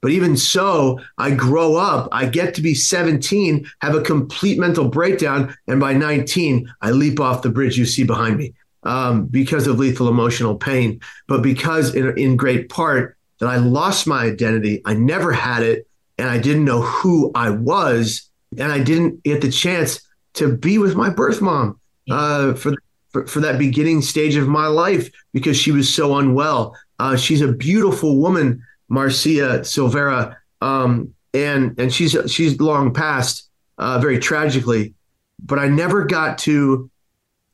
But 0.00 0.12
even 0.12 0.36
so, 0.36 1.00
I 1.16 1.30
grow 1.30 1.76
up, 1.76 2.08
I 2.12 2.26
get 2.26 2.54
to 2.56 2.62
be 2.62 2.74
17, 2.74 3.66
have 3.80 3.94
a 3.94 4.02
complete 4.02 4.58
mental 4.58 4.88
breakdown, 4.88 5.56
and 5.66 5.80
by 5.80 5.94
19, 5.94 6.70
I 6.82 6.90
leap 6.90 7.20
off 7.20 7.40
the 7.40 7.48
bridge 7.48 7.78
you 7.78 7.86
see 7.86 8.04
behind 8.04 8.36
me 8.36 8.52
um, 8.82 9.24
because 9.24 9.66
of 9.66 9.78
lethal 9.78 10.08
emotional 10.08 10.56
pain. 10.56 11.00
But 11.26 11.42
because, 11.42 11.94
in, 11.94 12.18
in 12.18 12.36
great 12.36 12.68
part, 12.68 13.16
that 13.40 13.48
I 13.48 13.56
lost 13.56 14.06
my 14.06 14.24
identity, 14.24 14.82
I 14.84 14.92
never 14.92 15.32
had 15.32 15.62
it, 15.62 15.88
and 16.18 16.28
I 16.28 16.38
didn't 16.38 16.64
know 16.64 16.82
who 16.82 17.30
I 17.34 17.50
was, 17.50 18.30
and 18.58 18.70
I 18.72 18.82
didn't 18.82 19.22
get 19.24 19.40
the 19.40 19.50
chance 19.50 20.00
to 20.34 20.56
be 20.56 20.78
with 20.78 20.94
my 20.94 21.10
birth 21.10 21.40
mom 21.40 21.78
uh, 22.10 22.54
for, 22.54 22.74
for, 23.10 23.26
for 23.26 23.40
that 23.40 23.58
beginning 23.58 24.02
stage 24.02 24.36
of 24.36 24.48
my 24.48 24.66
life 24.66 25.10
because 25.32 25.56
she 25.56 25.72
was 25.72 25.92
so 25.92 26.16
unwell. 26.16 26.76
Uh, 26.98 27.16
she's 27.16 27.40
a 27.40 27.52
beautiful 27.52 28.18
woman, 28.18 28.62
Marcia 28.88 29.60
Silvera, 29.60 30.36
um, 30.60 31.12
and 31.32 31.78
and 31.78 31.92
she's 31.92 32.16
she's 32.28 32.60
long 32.60 32.94
passed 32.94 33.48
uh, 33.78 33.98
very 33.98 34.18
tragically. 34.18 34.94
But 35.42 35.58
I 35.58 35.68
never 35.68 36.04
got 36.04 36.38
to, 36.38 36.90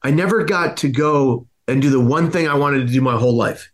I 0.03 0.11
never 0.11 0.45
got 0.45 0.77
to 0.79 0.89
go 0.89 1.47
and 1.67 1.81
do 1.81 1.91
the 1.91 2.01
one 2.01 2.31
thing 2.31 2.47
I 2.47 2.55
wanted 2.55 2.87
to 2.87 2.93
do 2.93 3.01
my 3.01 3.17
whole 3.17 3.35
life, 3.35 3.73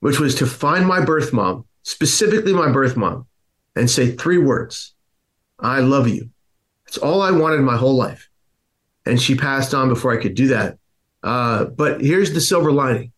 which 0.00 0.20
was 0.20 0.34
to 0.36 0.46
find 0.46 0.86
my 0.86 1.04
birth 1.04 1.32
mom, 1.32 1.64
specifically 1.82 2.52
my 2.52 2.70
birth 2.70 2.96
mom, 2.96 3.26
and 3.76 3.90
say 3.90 4.10
three 4.10 4.38
words 4.38 4.94
I 5.58 5.80
love 5.80 6.08
you. 6.08 6.30
It's 6.86 6.98
all 6.98 7.22
I 7.22 7.30
wanted 7.30 7.60
my 7.60 7.76
whole 7.76 7.94
life. 7.94 8.28
And 9.06 9.20
she 9.20 9.34
passed 9.34 9.74
on 9.74 9.88
before 9.88 10.12
I 10.12 10.22
could 10.22 10.34
do 10.34 10.48
that. 10.48 10.78
Uh, 11.22 11.64
but 11.64 12.00
here's 12.00 12.32
the 12.32 12.40
silver 12.40 12.72
lining 12.72 13.12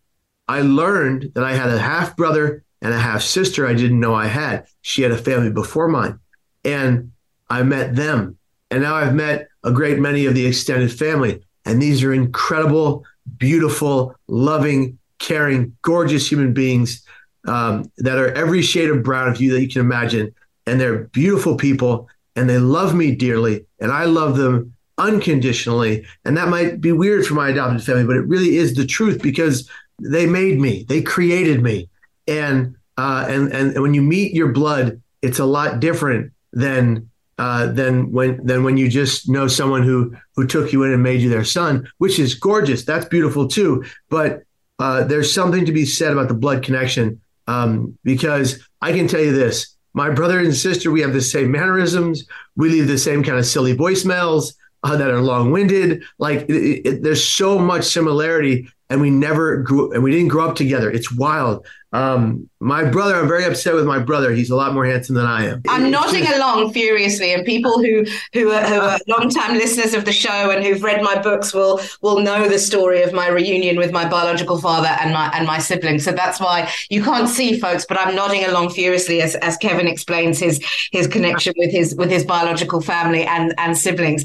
I 0.49 0.63
learned 0.63 1.33
that 1.35 1.45
I 1.45 1.55
had 1.55 1.71
a 1.71 1.79
half 1.79 2.17
brother 2.17 2.65
and 2.83 2.93
a 2.93 2.99
half 2.99 3.23
sister 3.23 3.67
I 3.67 3.75
didn't 3.75 4.01
know 4.01 4.15
I 4.15 4.27
had. 4.27 4.67
She 4.83 5.03
had 5.03 5.11
a 5.11 5.19
family 5.19 5.51
before 5.51 5.89
mine. 5.89 6.21
And 6.65 7.13
I 7.49 7.63
met 7.63 7.97
them. 7.97 8.39
And 8.71 8.83
now 8.83 8.95
I've 8.95 9.15
met 9.15 9.49
a 9.65 9.73
great 9.73 9.99
many 9.99 10.27
of 10.27 10.35
the 10.35 10.47
extended 10.47 10.93
family. 10.93 11.43
And 11.65 11.81
these 11.81 12.03
are 12.05 12.13
incredible, 12.13 13.05
beautiful, 13.39 14.15
loving, 14.29 14.99
caring, 15.19 15.77
gorgeous 15.83 16.31
human 16.31 16.53
beings 16.53 17.03
um, 17.47 17.91
that 17.99 18.19
are 18.19 18.33
every 18.33 18.63
shade 18.63 18.91
of 18.91 19.03
brown 19.03 19.29
of 19.29 19.41
you 19.41 19.53
that 19.53 19.61
you 19.61 19.69
can 19.69 19.81
imagine 19.81 20.35
and 20.67 20.81
they're 20.81 21.05
beautiful 21.09 21.57
people 21.57 22.09
and 22.35 22.49
they 22.49 22.59
love 22.59 22.95
me 22.95 23.15
dearly 23.15 23.67
and 23.81 23.93
I 23.93 24.05
love 24.05 24.37
them 24.37 24.75
unconditionally. 24.99 26.07
And 26.25 26.37
that 26.37 26.49
might 26.49 26.81
be 26.81 26.93
weird 26.93 27.27
for 27.27 27.35
my 27.35 27.51
adopted 27.51 27.85
family, 27.85 28.05
but 28.05 28.17
it 28.17 28.27
really 28.27 28.57
is 28.57 28.75
the 28.75 28.87
truth 28.87 29.23
because 29.23 29.69
they 30.01 30.27
made 30.27 30.59
me, 30.59 30.85
they 30.89 31.03
created 31.03 31.63
me. 31.63 31.89
And 32.27 32.77
uh, 32.99 33.27
and 33.29 33.53
and 33.53 33.83
when 33.83 33.95
you 33.95 34.03
meet 34.03 34.33
your 34.33 34.53
blood, 34.53 35.01
it's 35.23 35.39
a 35.39 35.45
lot 35.45 35.81
different 35.81 36.33
than 36.53 37.11
uh, 37.39 37.67
than 37.67 38.11
when 38.11 38.45
than 38.45 38.65
when 38.65 38.77
you 38.77 38.89
just 38.89 39.29
know 39.29 39.47
someone 39.47 39.83
who 39.83 40.17
who 40.35 40.47
took 40.47 40.73
you 40.73 40.83
in 40.83 40.93
and 40.93 41.03
made 41.03 41.21
you 41.21 41.29
their 41.29 41.45
son, 41.45 41.89
which 41.99 42.19
is 42.19 42.35
gorgeous. 42.35 42.85
That's 42.85 43.05
beautiful 43.05 43.49
too. 43.49 43.85
But 44.09 44.45
uh, 44.79 45.05
there's 45.05 45.33
something 45.33 45.67
to 45.67 45.73
be 45.73 45.85
said 45.85 46.13
about 46.13 46.29
the 46.29 46.35
blood 46.35 46.63
connection 46.63 47.21
um, 47.47 47.99
because 48.03 48.67
I 48.81 48.93
can 48.93 49.09
tell 49.09 49.21
you 49.21 49.33
this: 49.33 49.76
my 49.97 50.11
brother 50.11 50.39
and 50.39 50.55
sister, 50.55 50.91
we 50.91 51.01
have 51.01 51.15
the 51.15 51.23
same 51.23 51.51
mannerisms. 51.51 52.27
We 52.55 52.69
leave 52.69 52.87
the 52.87 52.99
same 52.99 53.25
kind 53.25 53.39
of 53.39 53.47
silly 53.47 53.75
voicemails 53.75 54.53
uh, 54.83 54.95
that 54.95 55.11
are 55.11 55.23
long 55.23 55.51
winded. 55.51 56.05
Like 56.19 56.43
it, 56.51 56.87
it, 56.87 57.03
there's 57.03 57.27
so 57.27 57.59
much 57.59 57.85
similarity 57.85 58.69
and 58.89 59.01
we 59.01 59.11
never 59.11 59.57
grew 59.59 59.93
and 59.93 60.03
we 60.03 60.13
didn't 60.13 60.29
grow 60.29 60.49
up 60.49 60.57
together. 60.57 60.91
It's 60.91 61.13
wild. 61.13 61.67
Um, 61.93 62.51
my 62.61 62.85
brother, 62.85 63.15
I'm 63.15 63.29
very 63.29 63.45
upset 63.45 63.75
with 63.75 63.87
my 63.87 63.99
brother. 63.99 64.33
He's 64.33 64.51
a 64.51 64.57
lot 64.57 64.75
more 64.75 64.85
handsome 64.85 65.15
than 65.15 65.25
I 65.25 65.47
am. 65.47 65.63
I'm 65.69 65.91
nodding 65.91 66.25
just... 66.25 66.37
along 66.37 66.73
furiously, 66.73 67.33
and 67.33 67.45
people 67.45 67.79
who 67.79 68.05
who 68.35 68.51
are, 68.51 68.63
who 68.65 68.81
are 68.81 68.99
long-time 69.09 69.57
listeners 69.57 69.95
of 69.95 70.05
the 70.05 70.13
show 70.13 70.51
and 70.51 70.63
who've 70.65 70.83
read 70.83 71.03
my 71.03 71.19
books 71.21 71.55
will 71.55 71.81
will 72.03 72.21
know 72.21 72.49
the 72.49 72.59
story 72.59 73.03
of 73.03 73.13
my 73.13 73.29
reunion 73.29 73.79
with 73.79 73.93
my 73.93 74.07
biological 74.07 74.61
father 74.61 74.89
and 75.01 75.15
my 75.15 75.31
and 75.33 75.47
my 75.47 75.59
siblings. 75.59 76.05
So 76.05 76.13
that's 76.13 76.39
why 76.39 76.71
you 76.91 77.03
can't 77.03 77.29
see 77.29 77.59
folks, 77.59 77.87
but 77.89 77.99
I'm 77.99 78.15
nodding 78.15 78.45
along 78.45 78.71
furiously 78.71 79.23
as 79.23 79.35
as 79.37 79.57
Kevin 79.57 79.89
explains 79.89 80.39
his 80.39 80.63
his 80.93 81.07
connection 81.07 81.55
with 81.57 81.71
his 81.71 81.95
with 81.95 82.11
his 82.11 82.25
biological 82.25 82.81
family 82.81 83.25
and 83.25 83.55
and 83.59 83.77
siblings. 83.77 84.25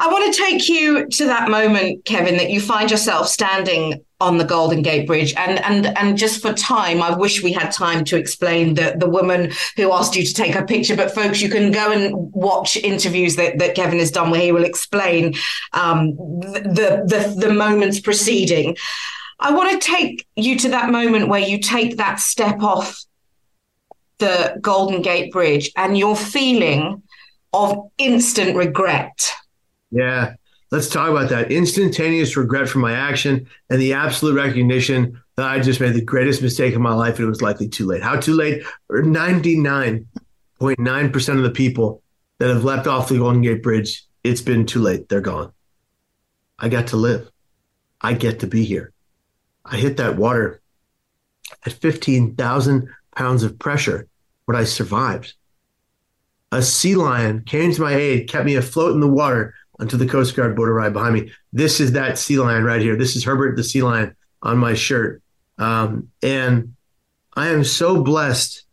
I 0.00 0.08
want 0.08 0.32
to 0.32 0.42
take 0.42 0.66
you 0.66 1.06
to 1.08 1.26
that 1.26 1.50
moment, 1.50 2.06
Kevin, 2.06 2.38
that 2.38 2.48
you 2.48 2.58
find 2.58 2.90
yourself 2.90 3.28
standing 3.28 4.02
on 4.18 4.38
the 4.38 4.46
Golden 4.46 4.80
Gate 4.80 5.06
Bridge. 5.06 5.34
And 5.36 5.58
and 5.60 5.98
and 5.98 6.16
just 6.16 6.40
for 6.40 6.54
time, 6.54 7.02
I 7.02 7.14
wish 7.14 7.42
we 7.42 7.52
had 7.52 7.70
time 7.70 8.06
to 8.06 8.16
explain 8.16 8.72
the 8.72 8.94
the 8.96 9.08
woman 9.08 9.52
who 9.76 9.92
asked 9.92 10.16
you 10.16 10.24
to 10.24 10.32
take 10.32 10.54
a 10.54 10.64
picture. 10.64 10.96
But 10.96 11.14
folks, 11.14 11.42
you 11.42 11.50
can 11.50 11.70
go 11.70 11.92
and 11.92 12.32
watch 12.32 12.78
interviews 12.78 13.36
that, 13.36 13.58
that 13.58 13.74
Kevin 13.74 13.98
has 13.98 14.10
done 14.10 14.30
where 14.30 14.40
he 14.40 14.52
will 14.52 14.64
explain 14.64 15.34
um, 15.74 16.16
the, 16.16 17.04
the 17.06 17.34
the 17.46 17.52
moments 17.52 18.00
preceding. 18.00 18.78
I 19.38 19.52
want 19.52 19.70
to 19.78 19.86
take 19.86 20.26
you 20.34 20.56
to 20.60 20.70
that 20.70 20.88
moment 20.88 21.28
where 21.28 21.40
you 21.40 21.58
take 21.58 21.98
that 21.98 22.20
step 22.20 22.62
off 22.62 23.04
the 24.16 24.56
Golden 24.62 25.02
Gate 25.02 25.30
Bridge 25.30 25.70
and 25.76 25.98
your 25.98 26.16
feeling 26.16 27.02
of 27.52 27.90
instant 27.98 28.56
regret 28.56 29.34
yeah. 29.90 30.34
Let's 30.70 30.88
talk 30.88 31.10
about 31.10 31.30
that. 31.30 31.50
Instantaneous 31.50 32.36
regret 32.36 32.68
for 32.68 32.78
my 32.78 32.92
action 32.92 33.48
and 33.70 33.80
the 33.80 33.94
absolute 33.94 34.36
recognition 34.36 35.20
that 35.36 35.48
I 35.48 35.58
just 35.58 35.80
made 35.80 35.94
the 35.94 36.04
greatest 36.04 36.42
mistake 36.42 36.76
of 36.76 36.80
my 36.80 36.94
life 36.94 37.16
and 37.16 37.26
it 37.26 37.28
was 37.28 37.42
likely 37.42 37.68
too 37.68 37.86
late. 37.86 38.02
How 38.02 38.20
too 38.20 38.34
late? 38.34 38.62
99.9% 38.88 41.36
of 41.36 41.42
the 41.42 41.50
people 41.50 42.04
that 42.38 42.48
have 42.48 42.62
left 42.62 42.86
off 42.86 43.08
the 43.08 43.18
Golden 43.18 43.42
Gate 43.42 43.64
Bridge, 43.64 44.04
it's 44.22 44.42
been 44.42 44.64
too 44.64 44.80
late. 44.80 45.08
They're 45.08 45.20
gone. 45.20 45.50
I 46.56 46.68
got 46.68 46.86
to 46.88 46.96
live. 46.96 47.28
I 48.00 48.12
get 48.12 48.38
to 48.40 48.46
be 48.46 48.64
here. 48.64 48.92
I 49.64 49.76
hit 49.76 49.96
that 49.96 50.16
water 50.16 50.60
at 51.66 51.72
15,000 51.72 52.88
pounds 53.16 53.42
of 53.42 53.58
pressure, 53.58 54.06
but 54.46 54.54
I 54.54 54.62
survived. 54.64 55.34
A 56.52 56.62
sea 56.62 56.94
lion 56.94 57.42
came 57.42 57.72
to 57.72 57.80
my 57.80 57.94
aid, 57.94 58.28
kept 58.28 58.44
me 58.44 58.54
afloat 58.56 58.92
in 58.92 59.00
the 59.00 59.08
water 59.08 59.54
onto 59.80 59.96
the 59.96 60.06
Coast 60.06 60.36
Guard 60.36 60.54
boat 60.54 60.68
arrived 60.68 60.92
behind 60.92 61.14
me. 61.14 61.32
This 61.52 61.80
is 61.80 61.92
that 61.92 62.18
sea 62.18 62.38
lion 62.38 62.64
right 62.64 62.80
here. 62.80 62.96
This 62.96 63.16
is 63.16 63.24
Herbert 63.24 63.56
the 63.56 63.64
sea 63.64 63.82
lion 63.82 64.14
on 64.42 64.58
my 64.58 64.74
shirt. 64.74 65.22
Um, 65.58 66.08
and 66.22 66.74
I 67.34 67.48
am 67.48 67.64
so 67.64 68.02
blessed 68.02 68.64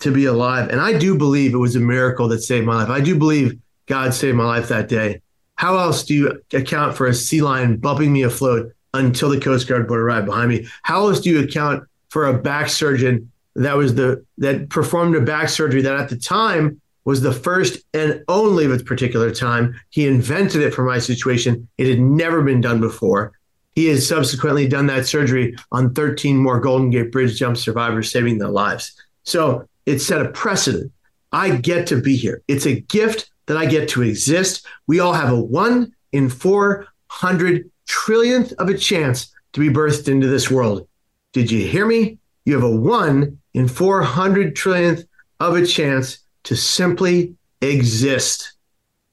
to 0.00 0.12
be 0.12 0.26
alive. 0.26 0.68
And 0.70 0.80
I 0.80 0.96
do 0.96 1.16
believe 1.16 1.54
it 1.54 1.58
was 1.58 1.76
a 1.76 1.80
miracle 1.80 2.28
that 2.28 2.40
saved 2.40 2.66
my 2.66 2.76
life. 2.76 2.90
I 2.90 3.00
do 3.00 3.18
believe 3.18 3.58
God 3.86 4.14
saved 4.14 4.36
my 4.36 4.44
life 4.44 4.68
that 4.68 4.88
day. 4.88 5.22
How 5.56 5.78
else 5.78 6.04
do 6.04 6.14
you 6.14 6.42
account 6.52 6.96
for 6.96 7.06
a 7.06 7.14
sea 7.14 7.40
lion 7.40 7.78
bumping 7.78 8.12
me 8.12 8.22
afloat 8.22 8.72
until 8.94 9.30
the 9.30 9.40
Coast 9.40 9.66
Guard 9.66 9.88
boat 9.88 9.98
arrived 9.98 10.26
behind 10.26 10.50
me? 10.50 10.66
How 10.82 11.06
else 11.06 11.20
do 11.20 11.30
you 11.30 11.40
account 11.42 11.84
for 12.10 12.26
a 12.26 12.38
back 12.38 12.68
surgeon 12.68 13.32
that 13.54 13.74
was 13.74 13.94
the 13.94 14.24
that 14.38 14.68
performed 14.68 15.16
a 15.16 15.20
back 15.20 15.48
surgery 15.48 15.80
that 15.82 15.98
at 15.98 16.10
the 16.10 16.16
time 16.16 16.80
was 17.06 17.22
the 17.22 17.32
first 17.32 17.78
and 17.94 18.22
only 18.28 18.66
of 18.66 18.72
its 18.72 18.82
particular 18.82 19.30
time. 19.30 19.80
He 19.90 20.06
invented 20.06 20.60
it 20.60 20.74
for 20.74 20.84
my 20.84 20.98
situation. 20.98 21.68
It 21.78 21.88
had 21.88 22.00
never 22.00 22.42
been 22.42 22.60
done 22.60 22.80
before. 22.80 23.32
He 23.74 23.86
has 23.86 24.06
subsequently 24.06 24.66
done 24.66 24.86
that 24.88 25.06
surgery 25.06 25.54
on 25.70 25.94
13 25.94 26.36
more 26.36 26.60
Golden 26.60 26.90
Gate 26.90 27.12
Bridge 27.12 27.38
jump 27.38 27.56
survivors, 27.56 28.10
saving 28.10 28.38
their 28.38 28.48
lives. 28.48 29.00
So 29.22 29.68
it 29.86 30.00
set 30.00 30.20
a 30.20 30.30
precedent. 30.30 30.92
I 31.32 31.56
get 31.56 31.86
to 31.88 32.00
be 32.00 32.16
here. 32.16 32.42
It's 32.48 32.66
a 32.66 32.80
gift 32.80 33.30
that 33.46 33.56
I 33.56 33.66
get 33.66 33.88
to 33.90 34.02
exist. 34.02 34.66
We 34.88 34.98
all 34.98 35.12
have 35.12 35.30
a 35.30 35.40
one 35.40 35.94
in 36.10 36.28
400 36.28 37.70
trillionth 37.88 38.52
of 38.54 38.68
a 38.68 38.76
chance 38.76 39.32
to 39.52 39.60
be 39.60 39.68
birthed 39.68 40.08
into 40.08 40.26
this 40.26 40.50
world. 40.50 40.88
Did 41.32 41.52
you 41.52 41.64
hear 41.66 41.86
me? 41.86 42.18
You 42.44 42.54
have 42.54 42.64
a 42.64 42.76
one 42.76 43.38
in 43.54 43.68
400 43.68 44.56
trillionth 44.56 45.06
of 45.38 45.54
a 45.54 45.66
chance 45.66 46.18
to 46.46 46.56
simply 46.56 47.34
exist. 47.60 48.54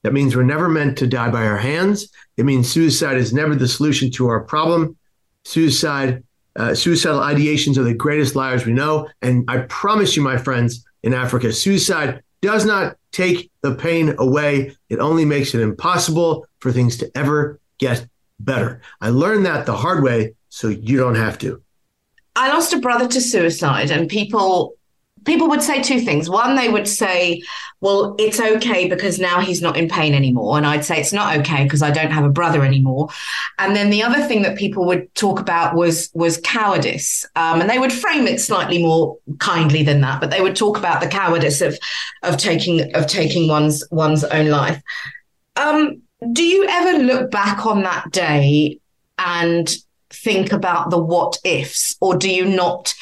That 0.02 0.12
means 0.12 0.36
we're 0.36 0.44
never 0.44 0.68
meant 0.68 0.98
to 0.98 1.06
die 1.06 1.30
by 1.30 1.44
our 1.46 1.56
hands. 1.56 2.08
It 2.36 2.44
means 2.44 2.70
suicide 2.70 3.16
is 3.16 3.32
never 3.32 3.54
the 3.54 3.68
solution 3.68 4.10
to 4.12 4.28
our 4.28 4.40
problem. 4.40 4.96
Suicide, 5.44 6.22
uh, 6.56 6.74
suicidal 6.74 7.20
ideations 7.20 7.76
are 7.76 7.82
the 7.82 7.94
greatest 7.94 8.36
liars 8.36 8.64
we 8.64 8.72
know. 8.72 9.08
And 9.20 9.44
I 9.48 9.58
promise 9.58 10.16
you, 10.16 10.22
my 10.22 10.36
friends 10.36 10.84
in 11.02 11.12
Africa, 11.12 11.52
suicide 11.52 12.22
does 12.40 12.64
not 12.64 12.96
take 13.10 13.50
the 13.62 13.74
pain 13.74 14.14
away. 14.18 14.76
It 14.88 15.00
only 15.00 15.24
makes 15.24 15.54
it 15.54 15.60
impossible 15.60 16.46
for 16.60 16.70
things 16.70 16.96
to 16.98 17.10
ever 17.16 17.58
get 17.78 18.06
better. 18.38 18.80
I 19.00 19.10
learned 19.10 19.46
that 19.46 19.66
the 19.66 19.76
hard 19.76 20.04
way, 20.04 20.34
so 20.50 20.68
you 20.68 20.98
don't 20.98 21.14
have 21.16 21.38
to. 21.38 21.60
I 22.36 22.52
lost 22.52 22.72
a 22.72 22.78
brother 22.78 23.08
to 23.08 23.20
suicide, 23.20 23.90
and 23.90 24.08
people 24.08 24.74
people 25.24 25.48
would 25.48 25.62
say 25.62 25.82
two 25.82 26.00
things. 26.00 26.28
One, 26.28 26.56
they 26.56 26.68
would 26.68 26.88
say, 26.88 27.42
well, 27.80 28.14
it's 28.18 28.40
okay 28.40 28.88
because 28.88 29.18
now 29.18 29.40
he's 29.40 29.60
not 29.60 29.76
in 29.76 29.88
pain 29.88 30.14
anymore. 30.14 30.56
And 30.56 30.66
I'd 30.66 30.84
say 30.84 31.00
it's 31.00 31.12
not 31.12 31.36
okay 31.38 31.64
because 31.64 31.82
I 31.82 31.90
don't 31.90 32.10
have 32.10 32.24
a 32.24 32.30
brother 32.30 32.64
anymore. 32.64 33.08
And 33.58 33.74
then 33.74 33.90
the 33.90 34.02
other 34.02 34.22
thing 34.26 34.42
that 34.42 34.56
people 34.56 34.86
would 34.86 35.14
talk 35.14 35.40
about 35.40 35.74
was 35.74 36.10
was 36.14 36.38
cowardice. 36.38 37.24
Um, 37.36 37.60
and 37.60 37.68
they 37.68 37.78
would 37.78 37.92
frame 37.92 38.26
it 38.26 38.40
slightly 38.40 38.82
more 38.82 39.18
kindly 39.38 39.82
than 39.82 40.00
that, 40.02 40.20
but 40.20 40.30
they 40.30 40.40
would 40.40 40.56
talk 40.56 40.78
about 40.78 41.00
the 41.00 41.08
cowardice 41.08 41.60
of 41.60 41.78
of 42.22 42.36
taking 42.36 42.94
of 42.94 43.06
taking 43.06 43.48
one's 43.48 43.84
one's 43.90 44.24
own 44.24 44.48
life. 44.48 44.82
Um, 45.56 46.02
do 46.32 46.42
you 46.42 46.66
ever 46.68 47.02
look 47.02 47.30
back 47.30 47.66
on 47.66 47.82
that 47.82 48.10
day 48.10 48.80
and 49.18 49.74
think 50.10 50.52
about 50.52 50.90
the 50.90 50.98
what 50.98 51.38
ifs 51.44 51.96
or 52.00 52.16
do 52.16 52.30
you 52.30 52.44
not 52.44 52.94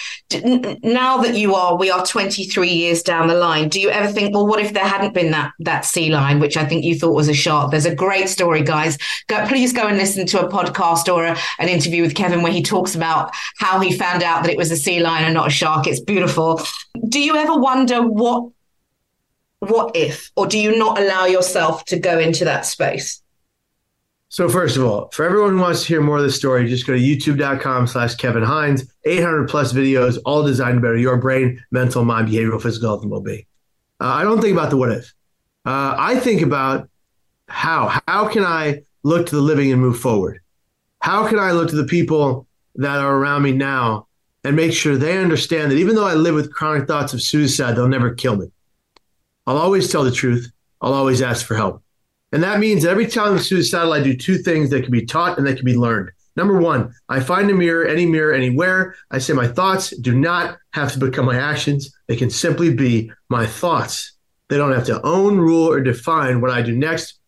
now 0.82 1.18
that 1.18 1.34
you 1.34 1.54
are 1.54 1.76
we 1.76 1.90
are 1.90 2.04
23 2.04 2.68
years 2.68 3.02
down 3.02 3.28
the 3.28 3.34
line 3.34 3.68
do 3.68 3.80
you 3.80 3.90
ever 3.90 4.10
think 4.10 4.34
well 4.34 4.46
what 4.46 4.60
if 4.60 4.72
there 4.72 4.84
hadn't 4.84 5.14
been 5.14 5.30
that 5.30 5.52
that 5.58 5.84
sea 5.84 6.10
lion 6.10 6.40
which 6.40 6.56
i 6.56 6.64
think 6.64 6.84
you 6.84 6.98
thought 6.98 7.14
was 7.14 7.28
a 7.28 7.34
shark? 7.34 7.70
There's 7.70 7.86
a 7.86 7.94
great 7.94 8.28
story 8.28 8.62
guys. 8.62 8.98
Go, 9.26 9.46
please 9.46 9.72
go 9.72 9.86
and 9.86 9.98
listen 9.98 10.26
to 10.26 10.46
a 10.46 10.50
podcast 10.50 11.12
or 11.12 11.24
a, 11.24 11.36
an 11.58 11.68
interview 11.68 12.02
with 12.02 12.14
kevin 12.14 12.42
where 12.42 12.52
he 12.52 12.62
talks 12.62 12.94
about 12.94 13.32
how 13.58 13.80
he 13.80 13.92
found 13.92 14.22
out 14.22 14.42
that 14.42 14.52
it 14.52 14.58
was 14.58 14.70
a 14.70 14.76
sea 14.76 15.00
lion 15.00 15.24
and 15.24 15.34
not 15.34 15.48
a 15.48 15.50
shark. 15.50 15.86
It's 15.86 16.00
beautiful. 16.00 16.60
Do 17.08 17.20
you 17.20 17.36
ever 17.36 17.56
wonder 17.56 18.02
what 18.02 18.50
what 19.60 19.94
if 19.94 20.30
or 20.36 20.46
do 20.46 20.58
you 20.58 20.76
not 20.76 21.00
allow 21.00 21.24
yourself 21.26 21.84
to 21.86 21.98
go 21.98 22.18
into 22.18 22.44
that 22.44 22.66
space 22.66 23.21
so 24.32 24.48
first 24.48 24.78
of 24.78 24.84
all, 24.84 25.10
for 25.10 25.26
everyone 25.26 25.50
who 25.50 25.60
wants 25.60 25.82
to 25.82 25.88
hear 25.88 26.00
more 26.00 26.16
of 26.16 26.22
the 26.22 26.32
story, 26.32 26.66
just 26.66 26.86
go 26.86 26.94
to 26.94 26.98
youtube.com 26.98 27.86
slash 27.86 28.14
Kevin 28.14 28.42
Hines, 28.42 28.90
800 29.04 29.46
plus 29.46 29.74
videos, 29.74 30.18
all 30.24 30.42
designed 30.42 30.76
to 30.76 30.80
better 30.80 30.96
your 30.96 31.18
brain, 31.18 31.62
mental, 31.70 32.02
mind, 32.02 32.28
behavioral, 32.28 32.60
physical 32.60 32.88
health, 32.88 33.02
and 33.02 33.10
well-being. 33.10 33.44
Uh, 34.00 34.06
I 34.06 34.22
don't 34.22 34.40
think 34.40 34.56
about 34.56 34.70
the 34.70 34.78
what 34.78 34.90
if. 34.90 35.12
Uh, 35.66 35.96
I 35.98 36.18
think 36.18 36.40
about 36.40 36.88
how. 37.46 38.00
How 38.08 38.26
can 38.26 38.42
I 38.42 38.84
look 39.02 39.26
to 39.26 39.36
the 39.36 39.42
living 39.42 39.70
and 39.70 39.78
move 39.78 40.00
forward? 40.00 40.40
How 41.00 41.28
can 41.28 41.38
I 41.38 41.52
look 41.52 41.68
to 41.68 41.76
the 41.76 41.84
people 41.84 42.46
that 42.76 43.00
are 43.00 43.14
around 43.14 43.42
me 43.42 43.52
now 43.52 44.06
and 44.44 44.56
make 44.56 44.72
sure 44.72 44.96
they 44.96 45.18
understand 45.18 45.70
that 45.70 45.76
even 45.76 45.94
though 45.94 46.06
I 46.06 46.14
live 46.14 46.34
with 46.34 46.54
chronic 46.54 46.88
thoughts 46.88 47.12
of 47.12 47.20
suicide, 47.20 47.76
they'll 47.76 47.86
never 47.86 48.14
kill 48.14 48.36
me. 48.36 48.50
I'll 49.46 49.58
always 49.58 49.92
tell 49.92 50.04
the 50.04 50.10
truth. 50.10 50.50
I'll 50.80 50.94
always 50.94 51.20
ask 51.20 51.44
for 51.44 51.54
help. 51.54 51.82
And 52.32 52.42
that 52.42 52.60
means 52.60 52.84
every 52.84 53.06
time 53.06 53.34
I'm 53.34 53.38
suicidal, 53.38 53.92
I 53.92 54.02
do 54.02 54.16
two 54.16 54.38
things 54.38 54.70
that 54.70 54.82
can 54.82 54.92
be 54.92 55.04
taught 55.04 55.38
and 55.38 55.46
that 55.46 55.56
can 55.56 55.66
be 55.66 55.76
learned. 55.76 56.10
Number 56.34 56.58
one, 56.58 56.94
I 57.08 57.20
find 57.20 57.50
a 57.50 57.54
mirror, 57.54 57.86
any 57.86 58.06
mirror, 58.06 58.32
anywhere. 58.32 58.94
I 59.10 59.18
say 59.18 59.34
my 59.34 59.46
thoughts 59.46 59.94
do 59.98 60.18
not 60.18 60.56
have 60.72 60.92
to 60.92 60.98
become 60.98 61.26
my 61.26 61.38
actions. 61.38 61.94
They 62.06 62.16
can 62.16 62.30
simply 62.30 62.72
be 62.74 63.12
my 63.28 63.46
thoughts. 63.46 64.12
They 64.48 64.56
don't 64.56 64.72
have 64.72 64.86
to 64.86 65.02
own, 65.02 65.38
rule, 65.38 65.68
or 65.68 65.80
define 65.80 66.40
what 66.40 66.50
I 66.50 66.62
do 66.62 66.76
next. 66.76 67.18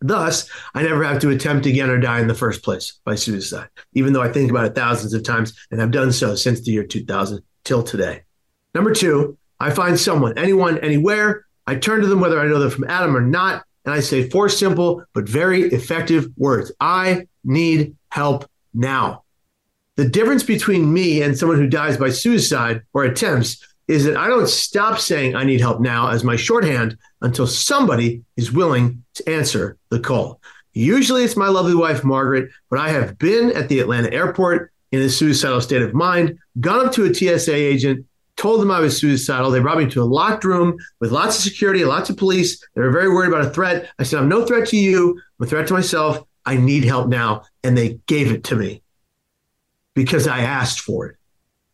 Thus, 0.00 0.48
I 0.74 0.82
never 0.82 1.04
have 1.04 1.20
to 1.20 1.28
attempt 1.28 1.66
again 1.66 1.90
or 1.90 1.98
die 1.98 2.20
in 2.20 2.28
the 2.28 2.34
first 2.34 2.62
place 2.62 2.98
by 3.04 3.16
suicide, 3.16 3.68
even 3.92 4.14
though 4.14 4.22
I 4.22 4.32
think 4.32 4.50
about 4.50 4.64
it 4.64 4.74
thousands 4.74 5.12
of 5.12 5.22
times 5.22 5.52
and 5.70 5.78
have 5.78 5.90
done 5.90 6.10
so 6.10 6.34
since 6.34 6.62
the 6.62 6.72
year 6.72 6.84
2000 6.84 7.42
till 7.64 7.82
today. 7.82 8.22
Number 8.74 8.94
two, 8.94 9.36
I 9.58 9.70
find 9.70 10.00
someone, 10.00 10.38
anyone, 10.38 10.78
anywhere. 10.78 11.44
I 11.66 11.74
turn 11.74 12.00
to 12.00 12.06
them, 12.06 12.20
whether 12.20 12.40
I 12.40 12.46
know 12.46 12.58
them 12.58 12.70
from 12.70 12.88
Adam 12.88 13.14
or 13.14 13.20
not, 13.20 13.64
and 13.90 13.98
I 13.98 14.00
say 14.00 14.30
four 14.30 14.48
simple 14.48 15.02
but 15.14 15.28
very 15.28 15.62
effective 15.62 16.28
words 16.36 16.70
I 16.78 17.26
need 17.42 17.96
help 18.10 18.48
now. 18.72 19.24
The 19.96 20.08
difference 20.08 20.44
between 20.44 20.92
me 20.92 21.22
and 21.22 21.36
someone 21.36 21.58
who 21.58 21.66
dies 21.66 21.96
by 21.96 22.10
suicide 22.10 22.82
or 22.94 23.02
attempts 23.02 23.66
is 23.88 24.04
that 24.04 24.16
I 24.16 24.28
don't 24.28 24.48
stop 24.48 25.00
saying 25.00 25.34
I 25.34 25.42
need 25.42 25.60
help 25.60 25.80
now 25.80 26.10
as 26.10 26.22
my 26.22 26.36
shorthand 26.36 26.96
until 27.20 27.48
somebody 27.48 28.22
is 28.36 28.52
willing 28.52 29.02
to 29.14 29.28
answer 29.28 29.76
the 29.88 29.98
call. 29.98 30.40
Usually 30.72 31.24
it's 31.24 31.36
my 31.36 31.48
lovely 31.48 31.74
wife, 31.74 32.04
Margaret, 32.04 32.48
but 32.70 32.78
I 32.78 32.90
have 32.90 33.18
been 33.18 33.50
at 33.56 33.68
the 33.68 33.80
Atlanta 33.80 34.12
airport 34.12 34.72
in 34.92 35.02
a 35.02 35.08
suicidal 35.08 35.60
state 35.60 35.82
of 35.82 35.94
mind, 35.94 36.38
gone 36.60 36.86
up 36.86 36.92
to 36.92 37.06
a 37.06 37.12
TSA 37.12 37.54
agent, 37.54 38.06
told 38.40 38.62
them 38.62 38.70
I 38.70 38.80
was 38.80 38.96
suicidal. 38.96 39.50
They 39.50 39.60
brought 39.60 39.76
me 39.76 39.90
to 39.90 40.02
a 40.02 40.04
locked 40.04 40.44
room 40.44 40.78
with 40.98 41.12
lots 41.12 41.36
of 41.36 41.42
security, 41.42 41.84
lots 41.84 42.08
of 42.08 42.16
police. 42.16 42.66
They 42.74 42.80
were 42.80 42.90
very 42.90 43.10
worried 43.10 43.28
about 43.28 43.44
a 43.44 43.50
threat. 43.50 43.90
I 43.98 44.02
said, 44.02 44.18
I'm 44.18 44.30
no 44.30 44.46
threat 44.46 44.66
to 44.68 44.78
you. 44.78 45.20
I'm 45.38 45.46
a 45.46 45.46
threat 45.46 45.66
to 45.66 45.74
myself. 45.74 46.26
I 46.46 46.56
need 46.56 46.84
help 46.84 47.08
now. 47.08 47.42
And 47.62 47.76
they 47.76 48.00
gave 48.06 48.32
it 48.32 48.44
to 48.44 48.56
me 48.56 48.82
because 49.94 50.26
I 50.26 50.40
asked 50.40 50.80
for 50.80 51.08
it, 51.08 51.16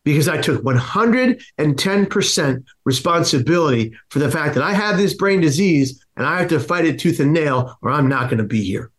because 0.03 0.27
I 0.27 0.41
took 0.41 0.61
110% 0.61 2.63
responsibility 2.83 3.93
for 4.09 4.19
the 4.19 4.29
fact 4.29 4.53
that 4.55 4.63
I 4.63 4.73
have 4.73 4.97
this 4.97 5.13
brain 5.13 5.39
disease 5.39 6.05
and 6.17 6.27
I 6.27 6.39
have 6.39 6.49
to 6.49 6.59
fight 6.59 6.83
it 6.83 6.99
tooth 6.99 7.21
and 7.21 7.31
nail 7.31 7.77
or 7.81 7.91
I'm 7.91 8.09
not 8.09 8.25
going 8.25 8.39
to 8.39 8.43
be 8.43 8.65
here. 8.65 8.91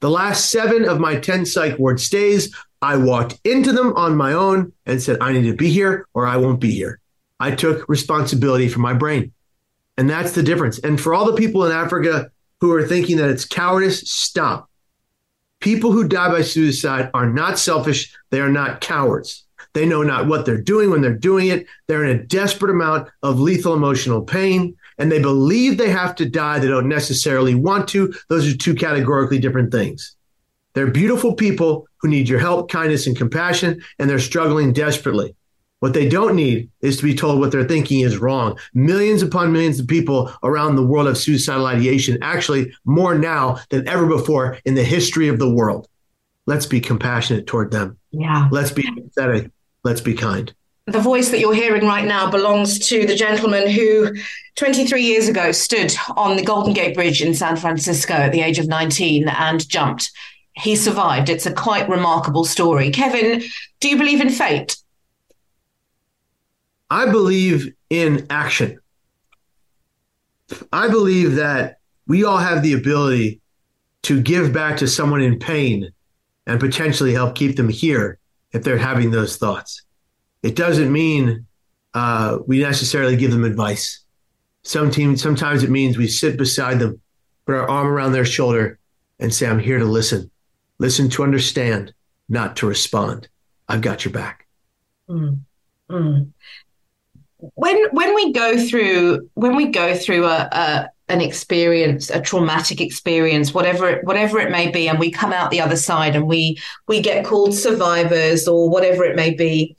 The 0.00 0.10
last 0.10 0.50
seven 0.50 0.86
of 0.86 1.00
my 1.00 1.16
10 1.16 1.46
psych 1.46 1.78
ward 1.78 2.00
stays, 2.00 2.54
I 2.82 2.98
walked 2.98 3.40
into 3.44 3.72
them 3.72 3.94
on 3.96 4.14
my 4.14 4.34
own 4.34 4.74
and 4.84 5.00
said, 5.00 5.16
I 5.22 5.32
need 5.32 5.50
to 5.50 5.56
be 5.56 5.70
here 5.70 6.06
or 6.12 6.26
I 6.26 6.36
won't 6.36 6.60
be 6.60 6.70
here. 6.70 7.00
I 7.40 7.54
took 7.54 7.88
responsibility 7.88 8.68
for 8.68 8.80
my 8.80 8.92
brain. 8.92 9.32
And 9.96 10.08
that's 10.08 10.32
the 10.32 10.42
difference. 10.42 10.78
And 10.78 11.00
for 11.00 11.14
all 11.14 11.26
the 11.26 11.36
people 11.36 11.64
in 11.64 11.72
Africa 11.72 12.30
who 12.60 12.72
are 12.72 12.86
thinking 12.86 13.16
that 13.18 13.30
it's 13.30 13.44
cowardice, 13.44 14.08
stop. 14.10 14.68
People 15.60 15.92
who 15.92 16.08
die 16.08 16.30
by 16.30 16.42
suicide 16.42 17.10
are 17.14 17.28
not 17.28 17.58
selfish. 17.58 18.14
They 18.30 18.40
are 18.40 18.50
not 18.50 18.80
cowards. 18.80 19.44
They 19.72 19.86
know 19.86 20.02
not 20.02 20.26
what 20.26 20.46
they're 20.46 20.60
doing 20.60 20.90
when 20.90 21.00
they're 21.00 21.14
doing 21.14 21.48
it. 21.48 21.66
They're 21.86 22.04
in 22.04 22.16
a 22.16 22.24
desperate 22.24 22.70
amount 22.70 23.08
of 23.22 23.40
lethal 23.40 23.74
emotional 23.74 24.22
pain 24.22 24.76
and 24.98 25.10
they 25.10 25.20
believe 25.20 25.76
they 25.76 25.90
have 25.90 26.14
to 26.16 26.28
die. 26.28 26.58
They 26.58 26.68
don't 26.68 26.88
necessarily 26.88 27.54
want 27.54 27.88
to. 27.88 28.14
Those 28.28 28.52
are 28.52 28.56
two 28.56 28.74
categorically 28.74 29.38
different 29.38 29.72
things. 29.72 30.16
They're 30.74 30.90
beautiful 30.90 31.34
people 31.34 31.86
who 31.98 32.08
need 32.08 32.28
your 32.28 32.40
help, 32.40 32.70
kindness, 32.70 33.06
and 33.06 33.16
compassion, 33.16 33.82
and 33.98 34.10
they're 34.10 34.18
struggling 34.18 34.72
desperately. 34.72 35.34
What 35.84 35.92
they 35.92 36.08
don't 36.08 36.34
need 36.34 36.70
is 36.80 36.96
to 36.96 37.02
be 37.02 37.14
told 37.14 37.38
what 37.38 37.52
they're 37.52 37.68
thinking 37.68 38.00
is 38.00 38.16
wrong. 38.16 38.58
Millions 38.72 39.20
upon 39.20 39.52
millions 39.52 39.78
of 39.78 39.86
people 39.86 40.32
around 40.42 40.76
the 40.76 40.82
world 40.82 41.08
have 41.08 41.18
suicidal 41.18 41.66
ideation, 41.66 42.16
actually, 42.22 42.72
more 42.86 43.18
now 43.18 43.58
than 43.68 43.86
ever 43.86 44.06
before 44.06 44.56
in 44.64 44.76
the 44.76 44.82
history 44.82 45.28
of 45.28 45.38
the 45.38 45.52
world. 45.52 45.86
Let's 46.46 46.64
be 46.64 46.80
compassionate 46.80 47.46
toward 47.46 47.70
them. 47.70 47.98
Yeah. 48.12 48.48
Let's 48.50 48.70
be 48.70 48.84
empathetic. 48.84 49.50
Let's 49.82 50.00
be 50.00 50.14
kind. 50.14 50.54
The 50.86 51.00
voice 51.00 51.28
that 51.28 51.40
you're 51.40 51.52
hearing 51.52 51.84
right 51.86 52.06
now 52.06 52.30
belongs 52.30 52.78
to 52.88 53.04
the 53.04 53.14
gentleman 53.14 53.68
who 53.68 54.14
23 54.54 55.02
years 55.02 55.28
ago 55.28 55.52
stood 55.52 55.94
on 56.16 56.38
the 56.38 56.44
Golden 56.44 56.72
Gate 56.72 56.94
Bridge 56.94 57.20
in 57.20 57.34
San 57.34 57.56
Francisco 57.56 58.14
at 58.14 58.32
the 58.32 58.40
age 58.40 58.58
of 58.58 58.68
19 58.68 59.28
and 59.28 59.68
jumped. 59.68 60.12
He 60.54 60.76
survived. 60.76 61.28
It's 61.28 61.44
a 61.44 61.52
quite 61.52 61.90
remarkable 61.90 62.46
story. 62.46 62.90
Kevin, 62.90 63.42
do 63.80 63.90
you 63.90 63.98
believe 63.98 64.22
in 64.22 64.30
fate? 64.30 64.78
I 66.94 67.10
believe 67.10 67.74
in 67.90 68.24
action. 68.30 68.78
I 70.72 70.86
believe 70.86 71.34
that 71.34 71.78
we 72.06 72.22
all 72.22 72.38
have 72.38 72.62
the 72.62 72.74
ability 72.74 73.40
to 74.02 74.22
give 74.22 74.52
back 74.52 74.76
to 74.76 74.86
someone 74.86 75.20
in 75.20 75.40
pain 75.40 75.92
and 76.46 76.60
potentially 76.60 77.12
help 77.12 77.34
keep 77.34 77.56
them 77.56 77.68
here 77.68 78.20
if 78.52 78.62
they're 78.62 78.78
having 78.78 79.10
those 79.10 79.36
thoughts. 79.36 79.82
It 80.44 80.54
doesn't 80.54 80.92
mean 80.92 81.46
uh, 81.94 82.38
we 82.46 82.60
necessarily 82.60 83.16
give 83.16 83.32
them 83.32 83.42
advice. 83.42 84.04
Some 84.62 84.92
team, 84.92 85.16
sometimes 85.16 85.64
it 85.64 85.70
means 85.70 85.98
we 85.98 86.06
sit 86.06 86.38
beside 86.38 86.78
them, 86.78 87.00
put 87.44 87.56
our 87.56 87.68
arm 87.68 87.88
around 87.88 88.12
their 88.12 88.24
shoulder, 88.24 88.78
and 89.18 89.34
say, 89.34 89.48
I'm 89.48 89.58
here 89.58 89.80
to 89.80 89.84
listen. 89.84 90.30
Listen 90.78 91.10
to 91.10 91.24
understand, 91.24 91.92
not 92.28 92.54
to 92.58 92.68
respond. 92.68 93.26
I've 93.68 93.80
got 93.80 94.04
your 94.04 94.12
back. 94.12 94.46
Mm. 95.08 95.40
Mm 95.90 96.30
when 97.54 97.88
when 97.92 98.14
we 98.14 98.32
go 98.32 98.58
through 98.58 99.28
when 99.34 99.56
we 99.56 99.66
go 99.66 99.94
through 99.94 100.26
a, 100.26 100.48
a 100.52 100.88
an 101.08 101.20
experience, 101.20 102.08
a 102.10 102.20
traumatic 102.20 102.80
experience, 102.80 103.52
whatever 103.52 103.90
it, 103.90 104.04
whatever 104.04 104.38
it 104.40 104.50
may 104.50 104.70
be, 104.70 104.88
and 104.88 104.98
we 104.98 105.10
come 105.10 105.32
out 105.32 105.50
the 105.50 105.60
other 105.60 105.76
side 105.76 106.16
and 106.16 106.26
we 106.26 106.58
we 106.88 107.00
get 107.00 107.24
called 107.24 107.54
survivors 107.54 108.48
or 108.48 108.70
whatever 108.70 109.04
it 109.04 109.16
may 109.16 109.32
be. 109.32 109.76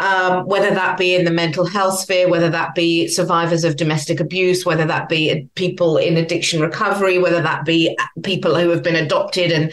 Um, 0.00 0.46
whether 0.46 0.72
that 0.72 0.96
be 0.96 1.16
in 1.16 1.24
the 1.24 1.32
mental 1.32 1.66
health 1.66 1.98
sphere, 1.98 2.28
whether 2.28 2.48
that 2.50 2.76
be 2.76 3.08
survivors 3.08 3.64
of 3.64 3.74
domestic 3.74 4.20
abuse, 4.20 4.64
whether 4.64 4.84
that 4.84 5.08
be 5.08 5.48
people 5.56 5.96
in 5.96 6.16
addiction 6.16 6.60
recovery, 6.60 7.18
whether 7.18 7.42
that 7.42 7.64
be 7.64 7.98
people 8.22 8.54
who 8.54 8.68
have 8.70 8.84
been 8.84 8.94
adopted 8.94 9.50
and 9.50 9.72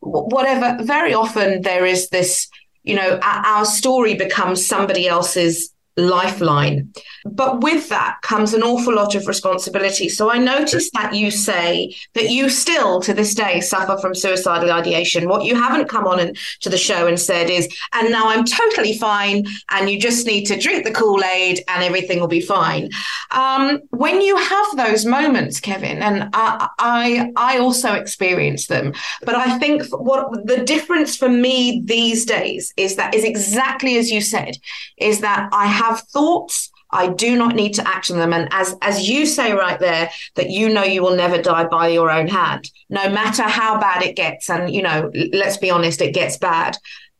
whatever. 0.00 0.76
Very 0.84 1.14
often 1.14 1.62
there 1.62 1.86
is 1.86 2.10
this, 2.10 2.48
you 2.82 2.94
know, 2.94 3.18
our 3.22 3.64
story 3.64 4.14
becomes 4.14 4.66
somebody 4.66 5.08
else's 5.08 5.71
lifeline. 5.96 6.92
But 7.24 7.60
with 7.60 7.88
that 7.88 8.18
comes 8.22 8.54
an 8.54 8.62
awful 8.62 8.94
lot 8.94 9.14
of 9.14 9.26
responsibility. 9.26 10.08
So 10.08 10.30
I 10.30 10.38
noticed 10.38 10.92
that 10.94 11.14
you 11.14 11.30
say 11.30 11.94
that 12.14 12.30
you 12.30 12.48
still, 12.48 13.00
to 13.02 13.14
this 13.14 13.34
day, 13.34 13.60
suffer 13.60 13.96
from 13.98 14.14
suicidal 14.14 14.72
ideation. 14.72 15.28
What 15.28 15.44
you 15.44 15.54
haven't 15.54 15.88
come 15.88 16.06
on 16.06 16.18
and, 16.18 16.36
to 16.60 16.70
the 16.70 16.78
show 16.78 17.06
and 17.06 17.18
said 17.18 17.50
is, 17.50 17.68
and 17.92 18.10
now 18.10 18.28
I'm 18.28 18.44
totally 18.44 18.96
fine, 18.98 19.44
and 19.70 19.88
you 19.90 20.00
just 20.00 20.26
need 20.26 20.44
to 20.46 20.58
drink 20.58 20.84
the 20.84 20.92
Kool 20.92 21.22
Aid, 21.22 21.62
and 21.68 21.82
everything 21.82 22.20
will 22.20 22.28
be 22.28 22.40
fine. 22.40 22.88
Um, 23.30 23.80
when 23.90 24.20
you 24.20 24.36
have 24.36 24.76
those 24.76 25.04
moments, 25.04 25.60
Kevin, 25.60 26.02
and 26.02 26.28
I, 26.32 26.68
I, 26.78 27.32
I 27.36 27.58
also 27.58 27.94
experience 27.94 28.66
them, 28.66 28.94
but 29.22 29.34
I 29.34 29.58
think 29.58 29.84
what 29.90 30.46
the 30.46 30.64
difference 30.64 31.16
for 31.16 31.28
me 31.28 31.82
these 31.84 32.24
days 32.24 32.72
is 32.76 32.96
that 32.96 33.14
is 33.14 33.24
exactly 33.24 33.98
as 33.98 34.10
you 34.10 34.20
said, 34.20 34.56
is 34.96 35.20
that 35.20 35.48
I 35.52 35.66
have 35.82 36.00
thoughts 36.00 36.70
I 36.92 37.08
do 37.08 37.36
not 37.36 37.54
need 37.54 37.72
to 37.74 37.88
action 37.88 38.18
them. 38.18 38.34
And 38.34 38.48
as 38.52 38.76
as 38.82 39.08
you 39.08 39.24
say 39.24 39.52
right 39.52 39.80
there, 39.80 40.10
that 40.34 40.50
you 40.50 40.68
know 40.68 40.84
you 40.84 41.02
will 41.02 41.16
never 41.16 41.40
die 41.40 41.64
by 41.64 41.88
your 41.88 42.10
own 42.10 42.28
hand, 42.28 42.70
no 42.90 43.08
matter 43.08 43.44
how 43.44 43.80
bad 43.80 44.02
it 44.02 44.14
gets. 44.14 44.50
And 44.50 44.72
you 44.72 44.82
know, 44.82 45.10
let's 45.32 45.56
be 45.56 45.70
honest, 45.70 46.02
it 46.02 46.12
gets 46.12 46.36
bad. 46.36 46.76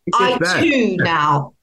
It 0.06 0.14
I 0.14 0.36
bad. 0.36 0.62
too 0.62 0.96
now 0.98 1.54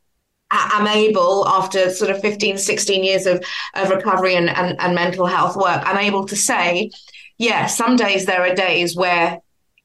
am 0.51 0.87
able 0.87 1.47
after 1.47 1.89
sort 1.91 2.09
of 2.09 2.21
15 2.21 2.57
16 2.57 3.03
years 3.03 3.25
of, 3.25 3.43
of 3.75 3.89
recovery 3.89 4.35
and, 4.35 4.49
and, 4.49 4.79
and 4.79 4.95
mental 4.95 5.27
health 5.27 5.55
work 5.55 5.81
i'm 5.85 5.97
able 5.97 6.25
to 6.25 6.35
say 6.35 6.89
yeah 7.37 7.67
some 7.67 7.95
days 7.95 8.25
there 8.25 8.41
are 8.41 8.55
days 8.55 8.95
where 8.95 9.39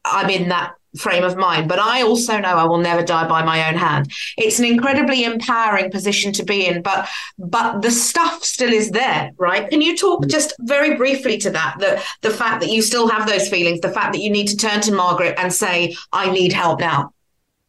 i'm 0.04 0.30
in 0.30 0.48
that 0.48 0.74
frame 0.98 1.24
of 1.24 1.36
mind. 1.36 1.68
But 1.68 1.78
I 1.78 2.02
also 2.02 2.38
know 2.38 2.56
I 2.56 2.64
will 2.64 2.78
never 2.78 3.02
die 3.02 3.26
by 3.28 3.44
my 3.44 3.68
own 3.68 3.76
hand. 3.76 4.12
It's 4.36 4.58
an 4.58 4.64
incredibly 4.64 5.24
empowering 5.24 5.90
position 5.90 6.32
to 6.34 6.44
be 6.44 6.66
in, 6.66 6.82
but 6.82 7.08
but 7.38 7.82
the 7.82 7.90
stuff 7.90 8.44
still 8.44 8.72
is 8.72 8.90
there, 8.90 9.30
right? 9.36 9.68
Can 9.68 9.80
you 9.80 9.96
talk 9.96 10.26
just 10.26 10.54
very 10.60 10.96
briefly 10.96 11.38
to 11.38 11.50
that? 11.50 11.76
The 11.78 12.02
the 12.22 12.30
fact 12.30 12.60
that 12.60 12.70
you 12.70 12.82
still 12.82 13.08
have 13.08 13.28
those 13.28 13.48
feelings, 13.48 13.80
the 13.80 13.90
fact 13.90 14.12
that 14.12 14.20
you 14.20 14.30
need 14.30 14.48
to 14.48 14.56
turn 14.56 14.80
to 14.82 14.92
Margaret 14.92 15.34
and 15.38 15.52
say, 15.52 15.96
I 16.12 16.30
need 16.30 16.52
help 16.52 16.80
now. 16.80 17.12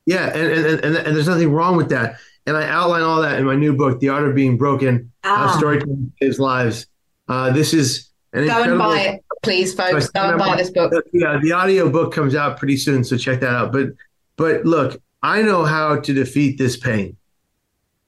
Yeah, 0.06 0.28
and 0.28 0.52
and, 0.52 0.80
and, 0.86 0.96
and 0.96 1.16
there's 1.16 1.28
nothing 1.28 1.52
wrong 1.52 1.78
with 1.78 1.90
that. 1.90 2.18
And 2.48 2.56
I 2.56 2.68
outline 2.68 3.02
all 3.02 3.22
that 3.22 3.40
in 3.40 3.46
my 3.46 3.56
new 3.56 3.76
book, 3.76 4.00
The 4.00 4.10
Art 4.10 4.28
of 4.28 4.36
Being 4.36 4.58
Broken, 4.58 5.12
ah. 5.24 5.48
How 5.48 5.58
Storytelling 5.58 6.14
Saves 6.22 6.40
Lives. 6.40 6.86
Uh, 7.28 7.52
this 7.52 7.74
is 7.74 8.12
an 8.36 8.48
Go 8.48 8.64
and 8.64 8.78
buy 8.78 9.00
it 9.00 9.26
please, 9.46 9.74
folks, 9.74 10.10
go 10.10 10.30
and 10.30 10.40
buy 10.40 10.58
this 10.58 10.72
book. 10.72 10.92
Yeah, 11.14 11.40
the 11.42 11.54
audio 11.54 11.90
book 11.90 12.14
comes 12.14 12.36
out 12.36 12.58
pretty 12.58 12.78
soon, 12.78 13.04
so 13.04 13.16
check 13.16 13.40
that 13.40 13.54
out. 13.54 13.72
But 13.72 13.90
but 14.36 14.66
look, 14.66 15.02
I 15.24 15.42
know 15.42 15.64
how 15.64 16.00
to 16.00 16.14
defeat 16.14 16.58
this 16.58 16.76
pain. 16.76 17.16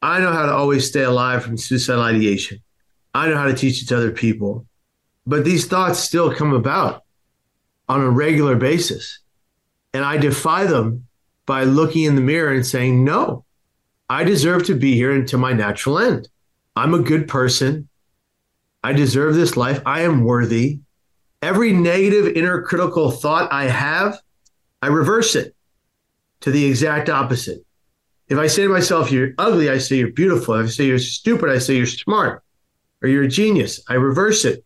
I 0.02 0.20
know 0.20 0.34
how 0.34 0.46
to 0.46 0.52
always 0.52 0.88
stay 0.88 1.04
alive 1.04 1.44
from 1.44 1.58
suicidal 1.58 2.04
ideation. 2.04 2.60
I 3.13 3.30
know 3.30 3.38
how 3.38 3.46
to 3.46 3.54
teach 3.54 3.82
it 3.82 3.88
to 3.88 3.98
other 3.98 4.12
people. 4.12 4.66
But 5.26 5.46
these 5.46 5.66
thoughts 5.66 6.00
still 6.00 6.34
come 6.34 6.54
about 6.54 7.04
on 7.90 8.02
a 8.02 8.10
regular 8.10 8.56
basis. 8.56 9.20
And 9.94 10.04
I 10.04 10.18
defy 10.18 10.66
them 10.66 11.08
by 11.46 11.63
looking 11.63 12.04
in 12.04 12.16
the 12.16 12.22
mirror 12.22 12.54
and 12.54 12.66
saying, 12.66 13.04
no, 13.04 13.44
I 14.10 14.24
deserve 14.24 14.66
to 14.66 14.76
be 14.76 14.96
here 14.96 15.12
until 15.12 15.40
my 15.40 15.54
natural 15.54 16.00
end. 16.00 16.30
I'm 16.76 16.94
a 16.94 17.00
good 17.00 17.28
person. 17.28 17.90
I 18.88 18.93
deserve 18.93 19.36
this 19.36 19.58
life. 19.58 19.82
I 19.86 20.04
am 20.04 20.23
worthy. 20.23 20.80
Every 21.41 21.73
negative 21.73 22.38
inner 22.38 22.62
critical 22.62 23.12
thought 23.12 23.52
I 23.52 23.65
have, 23.65 24.17
I 24.82 24.88
reverse 24.88 25.36
it 25.36 25.54
to 26.39 26.52
the 26.52 26.63
exact 26.63 27.10
opposite. 27.10 27.65
If 28.30 28.38
I 28.38 28.47
say 28.47 28.63
to 28.63 28.69
myself, 28.69 29.12
you're 29.12 29.32
ugly, 29.38 29.69
I 29.69 29.78
say 29.78 29.97
you're 29.97 30.13
beautiful. 30.13 30.54
If 30.54 30.67
I 30.67 30.69
say 30.69 30.86
you're 30.86 31.00
stupid, 31.00 31.50
I 31.50 31.58
say 31.58 31.76
you're 31.76 31.86
smart 31.86 32.43
or 33.02 33.10
you're 33.10 33.26
a 33.26 33.28
genius. 33.28 33.84
I 33.89 33.95
reverse 33.95 34.45
it. 34.45 34.63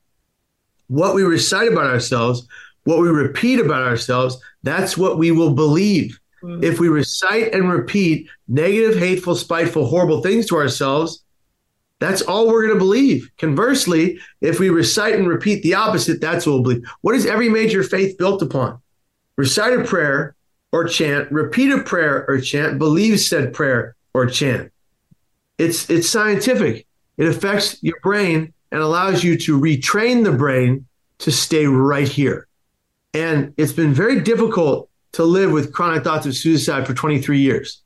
What 0.86 1.15
we 1.15 1.23
recite 1.23 1.71
about 1.71 1.88
ourselves, 1.88 2.47
what 2.84 2.99
we 2.99 3.10
repeat 3.10 3.60
about 3.60 3.88
ourselves, 3.88 4.38
that's 4.62 4.95
what 4.95 5.17
we 5.17 5.31
will 5.31 5.55
believe. 5.55 6.19
Mm-hmm. 6.43 6.63
If 6.63 6.79
we 6.79 6.89
recite 6.89 7.55
and 7.55 7.71
repeat 7.71 8.29
negative, 8.47 8.99
hateful, 8.99 9.34
spiteful, 9.34 9.88
horrible 9.88 10.21
things 10.21 10.45
to 10.49 10.57
ourselves, 10.57 11.23
that's 12.01 12.23
all 12.23 12.47
we're 12.47 12.65
going 12.65 12.73
to 12.73 12.83
believe. 12.83 13.29
Conversely, 13.37 14.19
if 14.41 14.59
we 14.59 14.71
recite 14.71 15.13
and 15.13 15.27
repeat 15.27 15.61
the 15.61 15.75
opposite, 15.75 16.19
that's 16.19 16.47
what 16.47 16.53
we'll 16.53 16.63
believe. 16.63 16.83
What 17.01 17.13
is 17.13 17.27
every 17.27 17.47
major 17.47 17.83
faith 17.83 18.17
built 18.17 18.41
upon? 18.41 18.81
Recite 19.37 19.79
a 19.79 19.83
prayer 19.83 20.35
or 20.71 20.87
chant, 20.87 21.31
repeat 21.31 21.71
a 21.71 21.83
prayer 21.83 22.25
or 22.27 22.41
chant, 22.41 22.79
believe 22.79 23.19
said 23.19 23.53
prayer 23.53 23.95
or 24.15 24.25
chant. 24.25 24.71
It's 25.59 25.91
it's 25.91 26.09
scientific. 26.09 26.87
It 27.17 27.27
affects 27.27 27.77
your 27.83 27.99
brain 28.01 28.51
and 28.71 28.81
allows 28.81 29.23
you 29.23 29.37
to 29.37 29.61
retrain 29.61 30.23
the 30.23 30.31
brain 30.31 30.87
to 31.19 31.31
stay 31.31 31.67
right 31.67 32.07
here. 32.07 32.47
And 33.13 33.53
it's 33.57 33.73
been 33.73 33.93
very 33.93 34.21
difficult 34.21 34.89
to 35.11 35.23
live 35.23 35.51
with 35.51 35.71
chronic 35.71 36.03
thoughts 36.03 36.25
of 36.25 36.35
suicide 36.35 36.87
for 36.87 36.95
23 36.95 37.39
years, 37.39 37.83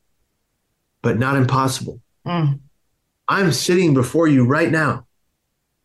but 1.02 1.20
not 1.20 1.36
impossible. 1.36 2.00
Mm. 2.26 2.60
I'm 3.28 3.52
sitting 3.52 3.94
before 3.94 4.28
you 4.28 4.46
right 4.46 4.72
now 4.72 5.06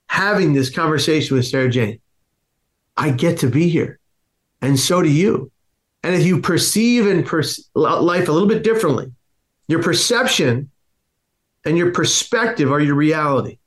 having 0.07 0.53
this 0.53 0.71
conversation 0.71 1.37
with 1.37 1.47
Sara-Jayne. 1.47 2.01
I 2.97 3.11
get 3.11 3.39
to 3.39 3.49
be 3.49 3.69
here. 3.69 3.99
And 4.61 4.79
so 4.79 5.03
do 5.03 5.09
you. 5.09 5.51
And 6.03 6.15
if 6.15 6.27
you 6.27 6.41
perceive 6.41 7.07
and 7.07 7.25
per- 7.25 7.43
life 7.75 8.29
a 8.29 8.33
little 8.33 8.49
bit 8.49 8.65
differently, 8.65 9.13
your 9.69 9.83
perception 9.83 10.71
and 11.65 11.79
your 11.79 11.93
perspective 11.93 12.73
are 12.73 12.81
your 12.81 12.97
reality. 12.97 13.59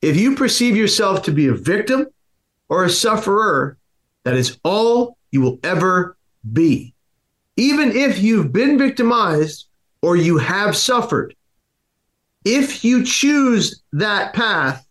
If 0.00 0.16
you 0.16 0.34
perceive 0.34 0.76
yourself 0.76 1.22
to 1.24 1.32
be 1.32 1.48
a 1.48 1.54
victim 1.54 2.06
or 2.68 2.84
a 2.84 2.90
sufferer, 2.90 3.76
that 4.24 4.34
is 4.34 4.58
all 4.64 5.18
you 5.30 5.40
will 5.40 5.58
ever 5.62 6.16
be. 6.52 6.94
Even 7.56 7.92
if 7.92 8.18
you've 8.18 8.52
been 8.52 8.78
victimized 8.78 9.66
or 10.02 10.16
you 10.16 10.38
have 10.38 10.76
suffered, 10.76 11.34
if 12.46 12.84
you 12.84 13.04
choose 13.04 13.82
that 13.92 14.32
path, 14.32 14.86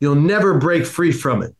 you'll 0.00 0.16
never 0.16 0.58
break 0.58 0.84
free 0.84 1.12
from 1.12 1.40
it. 1.40 1.54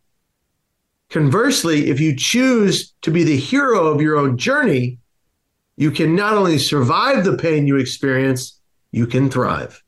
Conversely, 1.09 1.89
if 1.89 2.01
you 2.01 2.17
choose 2.17 2.93
to 3.03 3.13
be 3.13 3.23
the 3.23 3.37
hero 3.37 3.87
of 3.87 4.03
your 4.03 4.17
own 4.17 4.37
journey, 4.37 4.99
you 5.77 5.93
can 5.93 6.17
not 6.17 6.35
only 6.35 6.59
survive 6.59 7.25
the 7.25 7.37
pain 7.37 7.69
you 7.69 7.77
experience, 7.77 8.61
you 8.91 9.07
can 9.07 9.31
thrive. 9.31 9.81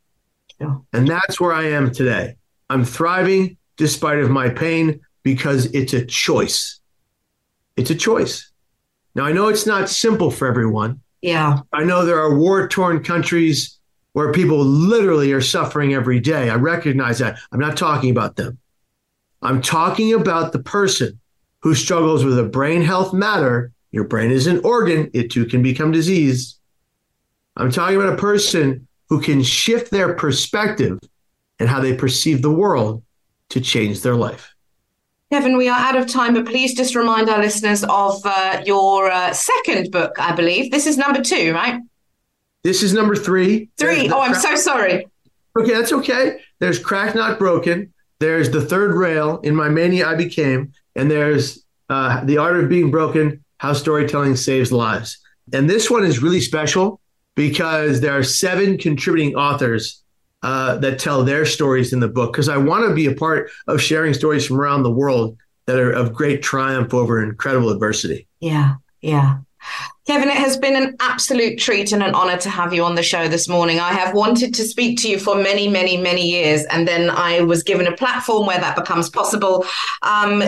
Yeah. 0.60 0.76
And 0.92 1.08
that's 1.08 1.40
where 1.40 1.52
I 1.52 1.64
am 1.64 1.90
today. 1.90 2.36
I'm 2.70 2.84
thriving 2.84 3.56
despite 3.76 4.18
of 4.20 4.30
my 4.30 4.48
pain 4.48 5.00
because 5.24 5.66
it's 5.66 5.92
a 5.92 6.06
choice. 6.06 6.78
It's 7.76 7.90
a 7.90 7.96
choice. 7.96 8.52
Now 9.16 9.24
I 9.24 9.32
know 9.32 9.48
it's 9.48 9.66
not 9.66 9.88
simple 9.88 10.30
for 10.30 10.46
everyone. 10.46 11.00
Yeah. 11.20 11.60
I 11.72 11.82
know 11.82 12.04
there 12.04 12.20
are 12.20 12.36
war-torn 12.36 13.02
countries 13.02 13.77
where 14.12 14.32
people 14.32 14.58
literally 14.58 15.32
are 15.32 15.40
suffering 15.40 15.94
every 15.94 16.20
day. 16.20 16.50
I 16.50 16.56
recognize 16.56 17.18
that. 17.18 17.38
I'm 17.52 17.60
not 17.60 17.76
talking 17.76 18.10
about 18.10 18.36
them. 18.36 18.58
I'm 19.42 19.62
talking 19.62 20.14
about 20.14 20.52
the 20.52 20.58
person 20.58 21.20
who 21.60 21.74
struggles 21.74 22.24
with 22.24 22.38
a 22.38 22.44
brain 22.44 22.82
health 22.82 23.12
matter. 23.12 23.72
Your 23.92 24.04
brain 24.04 24.30
is 24.30 24.46
an 24.46 24.60
organ, 24.64 25.10
it 25.14 25.30
too 25.30 25.46
can 25.46 25.62
become 25.62 25.92
diseased. 25.92 26.58
I'm 27.56 27.70
talking 27.70 27.96
about 27.96 28.14
a 28.14 28.16
person 28.16 28.86
who 29.08 29.20
can 29.20 29.42
shift 29.42 29.90
their 29.90 30.14
perspective 30.14 30.98
and 31.58 31.68
how 31.68 31.80
they 31.80 31.94
perceive 31.94 32.42
the 32.42 32.50
world 32.50 33.02
to 33.50 33.60
change 33.60 34.02
their 34.02 34.14
life. 34.14 34.54
Kevin, 35.30 35.56
we 35.56 35.68
are 35.68 35.78
out 35.78 35.96
of 35.96 36.06
time, 36.06 36.34
but 36.34 36.46
please 36.46 36.74
just 36.74 36.94
remind 36.94 37.28
our 37.28 37.38
listeners 37.38 37.84
of 37.84 38.20
uh, 38.24 38.62
your 38.64 39.10
uh, 39.10 39.32
second 39.32 39.90
book, 39.90 40.18
I 40.18 40.34
believe. 40.34 40.70
This 40.70 40.86
is 40.86 40.96
number 40.96 41.22
two, 41.22 41.52
right? 41.52 41.80
This 42.68 42.82
is 42.82 42.92
number 42.92 43.16
three. 43.16 43.70
Three. 43.78 44.10
Oh, 44.10 44.20
I'm 44.20 44.34
so 44.34 44.54
sorry. 44.54 45.08
Okay, 45.58 45.72
that's 45.72 45.90
okay. 45.90 46.38
There's 46.58 46.78
Crack 46.78 47.14
Not 47.14 47.38
Broken. 47.38 47.94
There's 48.20 48.50
The 48.50 48.60
Third 48.60 48.94
Rail. 48.94 49.38
In 49.38 49.56
My 49.56 49.70
Mania, 49.70 50.06
I 50.06 50.16
Became. 50.16 50.72
And 50.94 51.10
there's 51.10 51.64
uh, 51.88 52.22
The 52.26 52.36
Art 52.36 52.62
of 52.62 52.68
Being 52.68 52.90
Broken 52.90 53.42
How 53.56 53.72
Storytelling 53.72 54.36
Saves 54.36 54.70
Lives. 54.70 55.18
And 55.54 55.70
this 55.70 55.90
one 55.90 56.04
is 56.04 56.20
really 56.20 56.42
special 56.42 57.00
because 57.36 58.02
there 58.02 58.18
are 58.18 58.22
seven 58.22 58.76
contributing 58.76 59.34
authors 59.34 60.02
uh, 60.42 60.76
that 60.76 60.98
tell 60.98 61.24
their 61.24 61.46
stories 61.46 61.94
in 61.94 62.00
the 62.00 62.08
book 62.08 62.34
because 62.34 62.50
I 62.50 62.58
want 62.58 62.86
to 62.86 62.94
be 62.94 63.06
a 63.06 63.14
part 63.14 63.50
of 63.66 63.80
sharing 63.80 64.12
stories 64.12 64.44
from 64.44 64.60
around 64.60 64.82
the 64.82 64.92
world 64.92 65.38
that 65.64 65.78
are 65.78 65.90
of 65.90 66.12
great 66.12 66.42
triumph 66.42 66.92
over 66.92 67.24
incredible 67.24 67.70
adversity. 67.70 68.28
Yeah, 68.40 68.74
yeah. 69.00 69.38
Kevin, 70.08 70.30
it 70.30 70.38
has 70.38 70.56
been 70.56 70.74
an 70.74 70.96
absolute 71.00 71.58
treat 71.58 71.92
and 71.92 72.02
an 72.02 72.14
honor 72.14 72.38
to 72.38 72.48
have 72.48 72.72
you 72.72 72.82
on 72.82 72.94
the 72.94 73.02
show 73.02 73.28
this 73.28 73.46
morning. 73.46 73.78
I 73.78 73.92
have 73.92 74.14
wanted 74.14 74.54
to 74.54 74.64
speak 74.64 74.98
to 75.02 75.08
you 75.10 75.18
for 75.18 75.34
many, 75.34 75.68
many, 75.68 75.98
many 75.98 76.26
years, 76.26 76.64
and 76.70 76.88
then 76.88 77.10
I 77.10 77.42
was 77.42 77.62
given 77.62 77.86
a 77.86 77.94
platform 77.94 78.46
where 78.46 78.58
that 78.58 78.74
becomes 78.74 79.10
possible. 79.10 79.66
Um, 80.00 80.42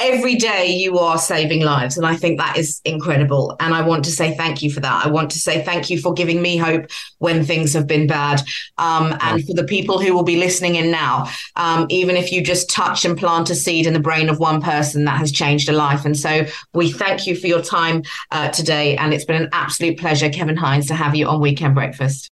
every 0.00 0.36
day 0.36 0.68
you 0.68 0.98
are 0.98 1.18
saving 1.18 1.62
lives, 1.62 1.98
and 1.98 2.06
I 2.06 2.16
think 2.16 2.38
that 2.38 2.56
is 2.56 2.80
incredible. 2.86 3.54
And 3.60 3.74
I 3.74 3.82
want 3.82 4.02
to 4.06 4.10
say 4.10 4.34
thank 4.34 4.62
you 4.62 4.72
for 4.72 4.80
that. 4.80 5.04
I 5.04 5.10
want 5.10 5.30
to 5.32 5.38
say 5.38 5.62
thank 5.62 5.90
you 5.90 6.00
for 6.00 6.14
giving 6.14 6.40
me 6.40 6.56
hope 6.56 6.86
when 7.18 7.44
things 7.44 7.74
have 7.74 7.86
been 7.86 8.06
bad. 8.06 8.40
Um, 8.78 9.14
and 9.20 9.46
for 9.46 9.52
the 9.52 9.64
people 9.64 10.00
who 10.00 10.14
will 10.14 10.22
be 10.22 10.36
listening 10.36 10.76
in 10.76 10.90
now, 10.90 11.28
um, 11.56 11.86
even 11.90 12.16
if 12.16 12.32
you 12.32 12.42
just 12.42 12.70
touch 12.70 13.04
and 13.04 13.18
plant 13.18 13.50
a 13.50 13.56
seed 13.56 13.86
in 13.86 13.92
the 13.92 14.00
brain 14.00 14.30
of 14.30 14.38
one 14.38 14.62
person, 14.62 15.04
that 15.04 15.18
has 15.18 15.30
changed 15.30 15.68
a 15.68 15.72
life. 15.72 16.06
And 16.06 16.16
so 16.16 16.46
we 16.72 16.90
thank 16.90 17.26
you 17.26 17.36
for 17.36 17.46
your 17.46 17.60
time 17.60 18.02
uh, 18.30 18.48
And 18.94 19.12
it's 19.12 19.24
been 19.24 19.42
an 19.42 19.48
absolute 19.52 19.98
pleasure, 19.98 20.28
Kevin 20.28 20.56
Hines, 20.56 20.86
to 20.86 20.94
have 20.94 21.16
you 21.16 21.26
on 21.26 21.40
Weekend 21.40 21.74
Breakfast. 21.74 22.24